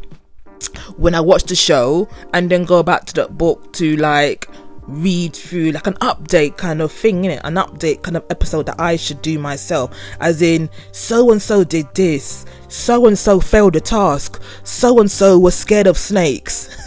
when 0.97 1.15
I 1.15 1.21
watch 1.21 1.45
the 1.45 1.55
show 1.55 2.09
and 2.35 2.51
then 2.51 2.65
go 2.65 2.83
back 2.83 3.05
to 3.05 3.15
that 3.15 3.39
book 3.39 3.73
to 3.75 3.97
like 3.99 4.49
read 4.89 5.37
through 5.37 5.71
like 5.73 5.87
an 5.87 5.95
update 5.95 6.57
kind 6.57 6.81
of 6.81 6.91
thing 6.91 7.25
in 7.27 7.31
it 7.31 7.41
an 7.45 7.55
update 7.55 8.03
kind 8.03 8.17
of 8.17 8.25
episode 8.31 8.65
that 8.67 8.81
i 8.81 8.97
should 8.97 9.21
do 9.23 9.39
myself. 9.39 9.95
As 10.21 10.43
in 10.43 10.71
so 10.93 11.31
and 11.31 11.41
so 11.41 11.65
did 11.65 11.87
this. 11.95 12.45
So 12.69 13.07
and 13.07 13.19
so 13.19 13.41
failed 13.41 13.77
a 13.77 13.81
task. 13.81 14.43
So 14.65 14.99
and 15.01 15.11
so 15.11 15.39
was 15.39 15.55
scared 15.55 15.87
of 15.87 15.97
snakes. 15.97 16.69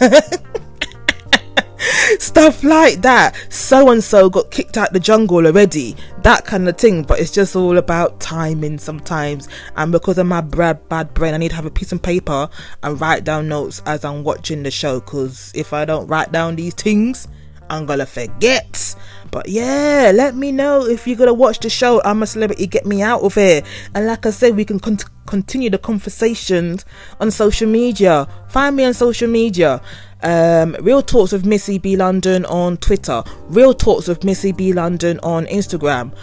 Stuff 2.18 2.62
like 2.62 3.02
that. 3.02 3.36
So 3.48 3.90
and 3.90 4.02
so 4.02 4.30
got 4.30 4.50
kicked 4.50 4.76
out 4.76 4.92
the 4.92 5.00
jungle 5.00 5.46
already. 5.46 5.96
That 6.22 6.44
kind 6.44 6.68
of 6.68 6.76
thing. 6.78 7.02
But 7.02 7.18
it's 7.20 7.32
just 7.32 7.56
all 7.56 7.78
about 7.78 8.20
timing 8.20 8.78
sometimes. 8.78 9.48
And 9.76 9.90
because 9.90 10.18
of 10.18 10.26
my 10.26 10.40
bad 10.40 10.88
bad 10.88 11.12
brain 11.14 11.34
i 11.34 11.38
need 11.38 11.50
to 11.50 11.56
have 11.56 11.66
a 11.66 11.70
piece 11.70 11.92
of 11.92 12.02
paper 12.02 12.48
and 12.82 13.00
write 13.00 13.24
down 13.24 13.48
notes 13.48 13.82
as 13.86 14.04
i'm 14.04 14.22
watching 14.24 14.62
the 14.62 14.70
show. 14.70 15.00
Because 15.00 15.52
if 15.54 15.72
i 15.72 15.84
don't 15.84 16.06
write 16.06 16.32
down 16.32 16.56
these 16.56 16.74
things 16.74 17.28
I'm 17.72 17.86
gonna 17.86 18.06
forget. 18.06 18.94
But 19.30 19.48
yeah, 19.48 20.12
let 20.14 20.36
me 20.36 20.52
know 20.52 20.84
if 20.84 21.06
you're 21.06 21.16
gonna 21.16 21.32
watch 21.32 21.60
the 21.60 21.70
show. 21.70 22.02
I'm 22.04 22.22
a 22.22 22.26
celebrity, 22.26 22.66
get 22.66 22.84
me 22.84 23.00
out 23.00 23.22
of 23.22 23.34
here. 23.34 23.62
And 23.94 24.06
like 24.06 24.26
I 24.26 24.30
said, 24.30 24.54
we 24.54 24.66
can 24.66 24.78
con- 24.78 24.98
continue 25.26 25.70
the 25.70 25.78
conversations 25.78 26.84
on 27.18 27.30
social 27.30 27.66
media. 27.68 28.28
Find 28.50 28.76
me 28.76 28.84
on 28.84 28.92
social 28.92 29.28
media. 29.28 29.80
Um, 30.22 30.76
Real 30.80 31.00
Talks 31.00 31.32
with 31.32 31.46
Missy 31.46 31.78
B 31.78 31.96
London 31.96 32.44
on 32.44 32.76
Twitter. 32.76 33.24
Real 33.48 33.72
Talks 33.72 34.06
with 34.06 34.22
Missy 34.22 34.52
B 34.52 34.74
London 34.74 35.18
on 35.22 35.46
Instagram. 35.46 36.14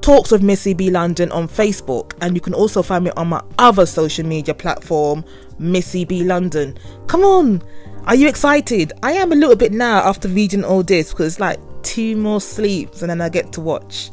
Talks 0.00 0.30
with 0.30 0.42
Missy 0.42 0.72
B 0.72 0.90
London 0.90 1.30
on 1.30 1.46
Facebook, 1.46 2.12
and 2.22 2.34
you 2.34 2.40
can 2.40 2.54
also 2.54 2.82
find 2.82 3.04
me 3.04 3.10
on 3.18 3.28
my 3.28 3.42
other 3.58 3.84
social 3.86 4.26
media 4.26 4.54
platform, 4.54 5.24
Missy 5.58 6.04
B 6.04 6.24
London. 6.24 6.78
Come 7.06 7.22
on, 7.22 7.62
are 8.06 8.14
you 8.14 8.28
excited? 8.28 8.92
I 9.02 9.12
am 9.12 9.32
a 9.32 9.34
little 9.34 9.56
bit 9.56 9.72
now 9.72 9.98
after 9.98 10.28
reading 10.28 10.62
all 10.62 10.82
this 10.82 11.10
because 11.10 11.26
it's 11.26 11.40
like 11.40 11.58
two 11.82 12.16
more 12.16 12.40
sleeps 12.40 13.02
and 13.02 13.10
then 13.10 13.20
I 13.20 13.28
get 13.28 13.52
to 13.52 13.60
watch. 13.60 14.10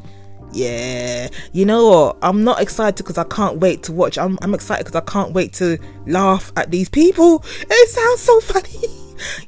Yeah, 0.53 1.29
you 1.53 1.65
know 1.65 1.87
what? 1.87 2.17
I'm 2.21 2.43
not 2.43 2.61
excited 2.61 2.97
because 2.97 3.17
I 3.17 3.23
can't 3.25 3.59
wait 3.59 3.83
to 3.83 3.91
watch. 3.91 4.17
I'm, 4.17 4.37
I'm 4.41 4.53
excited 4.53 4.85
because 4.85 5.01
I 5.01 5.11
can't 5.11 5.33
wait 5.33 5.53
to 5.53 5.77
laugh 6.07 6.51
at 6.55 6.71
these 6.71 6.89
people. 6.89 7.43
It 7.69 7.89
sounds 7.89 8.21
so 8.21 8.39
funny. 8.41 8.87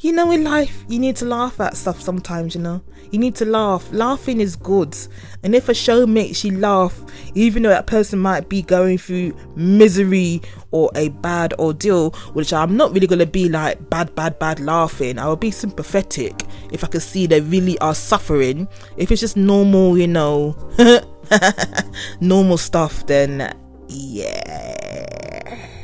you 0.01 0.11
know, 0.11 0.31
in 0.31 0.43
life, 0.43 0.83
you 0.87 0.99
need 0.99 1.15
to 1.17 1.25
laugh 1.25 1.59
at 1.59 1.75
stuff 1.75 2.01
sometimes, 2.01 2.55
you 2.55 2.61
know. 2.61 2.81
You 3.11 3.19
need 3.19 3.35
to 3.35 3.45
laugh. 3.45 3.87
Laughing 3.91 4.41
is 4.41 4.55
good. 4.55 4.97
And 5.43 5.53
if 5.53 5.69
a 5.69 5.73
show 5.73 6.07
makes 6.07 6.43
you 6.43 6.57
laugh, 6.57 6.99
even 7.35 7.63
though 7.63 7.69
that 7.69 7.85
person 7.85 8.17
might 8.19 8.49
be 8.49 8.61
going 8.61 8.97
through 8.97 9.35
misery 9.55 10.41
or 10.71 10.89
a 10.95 11.09
bad 11.09 11.53
ordeal, 11.53 12.11
which 12.33 12.51
I'm 12.53 12.75
not 12.75 12.91
really 12.91 13.07
going 13.07 13.19
to 13.19 13.27
be 13.27 13.49
like 13.49 13.89
bad, 13.89 14.15
bad, 14.15 14.39
bad 14.39 14.59
laughing, 14.59 15.19
I 15.19 15.27
will 15.27 15.35
be 15.35 15.51
sympathetic 15.51 16.43
if 16.71 16.83
I 16.83 16.87
can 16.87 17.01
see 17.01 17.27
they 17.27 17.41
really 17.41 17.77
are 17.79 17.95
suffering. 17.95 18.67
If 18.97 19.11
it's 19.11 19.21
just 19.21 19.37
normal, 19.37 19.97
you 19.97 20.07
know, 20.07 20.55
normal 22.19 22.57
stuff, 22.57 23.05
then 23.05 23.55
yeah 23.89 25.82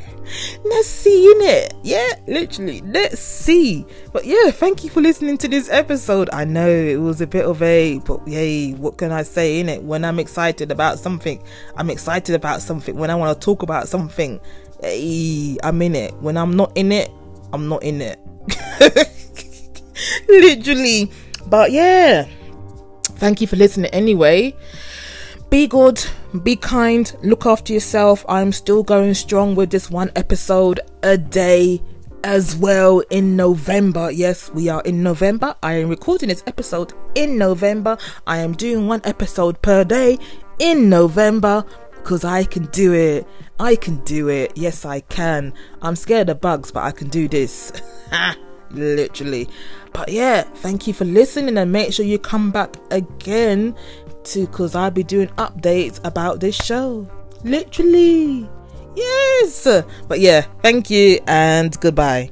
let's 0.64 0.86
see 0.86 1.32
in 1.32 1.40
it 1.42 1.74
yeah 1.82 2.08
literally 2.26 2.80
let's 2.82 3.20
see. 3.20 3.84
But 4.12 4.24
yeah 4.24 4.50
thank 4.50 4.84
you 4.84 4.90
for 4.90 5.00
listening 5.00 5.38
to 5.38 5.48
this 5.48 5.68
episode. 5.70 6.30
I 6.32 6.44
know 6.44 6.68
it 6.68 6.96
was 6.96 7.20
a 7.20 7.26
bit 7.26 7.44
of 7.44 7.62
a 7.62 7.98
but 8.00 8.26
yay 8.26 8.72
what 8.72 8.98
can 8.98 9.12
i 9.12 9.22
say 9.22 9.60
in 9.60 9.68
it 9.68 9.82
when 9.82 10.04
i'm 10.04 10.18
excited 10.18 10.70
about 10.70 10.98
something 10.98 11.42
i'm 11.76 11.90
excited 11.90 12.34
about 12.34 12.62
something. 12.62 12.96
When 12.96 13.10
i 13.10 13.14
want 13.14 13.38
to 13.38 13.44
talk 13.44 13.62
about 13.62 13.88
something 13.88 14.40
hey 14.82 15.56
i'm 15.62 15.80
in 15.82 15.94
it. 15.94 16.14
When 16.20 16.36
i'm 16.36 16.56
not 16.56 16.72
in 16.76 16.92
it 16.92 17.10
i'm 17.52 17.68
not 17.68 17.82
in 17.82 18.00
it. 18.00 18.18
Literally. 20.28 21.10
But 21.46 21.72
yeah 21.72 22.26
thank 23.20 23.40
you 23.40 23.46
for 23.46 23.56
listening 23.56 23.90
anyway. 23.92 24.54
Be 25.50 25.66
good, 25.66 26.04
be 26.38 26.56
kind, 26.56 27.12
look 27.22 27.44
after 27.44 27.72
yourself. 27.72 28.24
I'm 28.28 28.52
still 28.52 28.82
going 28.82 29.14
strong 29.14 29.54
with 29.54 29.70
this 29.70 29.90
one 29.90 30.12
episode 30.14 30.80
a 31.02 31.18
day 31.18 31.82
as 32.22 32.54
well 32.56 33.00
in 33.10 33.36
November. 33.36 34.10
Yes, 34.10 34.50
we 34.50 34.68
are 34.68 34.82
in 34.82 35.02
November. 35.02 35.56
I 35.62 35.74
am 35.74 35.88
recording 35.88 36.28
this 36.28 36.44
episode 36.46 36.92
in 37.14 37.36
November. 37.36 37.98
I 38.26 38.38
am 38.38 38.52
doing 38.52 38.86
one 38.86 39.00
episode 39.04 39.60
per 39.62 39.82
day 39.84 40.18
in 40.58 40.88
November 40.88 41.64
because 41.96 42.24
I 42.24 42.44
can 42.44 42.66
do 42.66 42.92
it. 42.92 43.26
I 43.58 43.76
can 43.76 43.96
do 44.04 44.28
it. 44.28 44.52
Yes, 44.56 44.84
I 44.84 45.00
can. 45.00 45.52
I'm 45.82 45.96
scared 45.96 46.28
of 46.28 46.40
bugs, 46.40 46.70
but 46.70 46.84
I 46.84 46.92
can 46.92 47.08
do 47.08 47.28
this. 47.28 47.72
Literally. 48.70 49.48
But 49.92 50.10
yeah, 50.10 50.42
thank 50.42 50.86
you 50.86 50.94
for 50.94 51.04
listening 51.04 51.58
and 51.58 51.72
make 51.72 51.92
sure 51.92 52.04
you 52.04 52.18
come 52.18 52.50
back 52.50 52.76
again 52.90 53.74
to 54.24 54.46
because 54.46 54.74
I'll 54.74 54.90
be 54.90 55.02
doing 55.02 55.28
updates 55.30 56.04
about 56.04 56.40
this 56.40 56.56
show. 56.56 57.08
Literally. 57.44 58.48
Yes. 58.96 59.66
But 60.08 60.20
yeah, 60.20 60.42
thank 60.62 60.90
you 60.90 61.20
and 61.26 61.78
goodbye. 61.80 62.30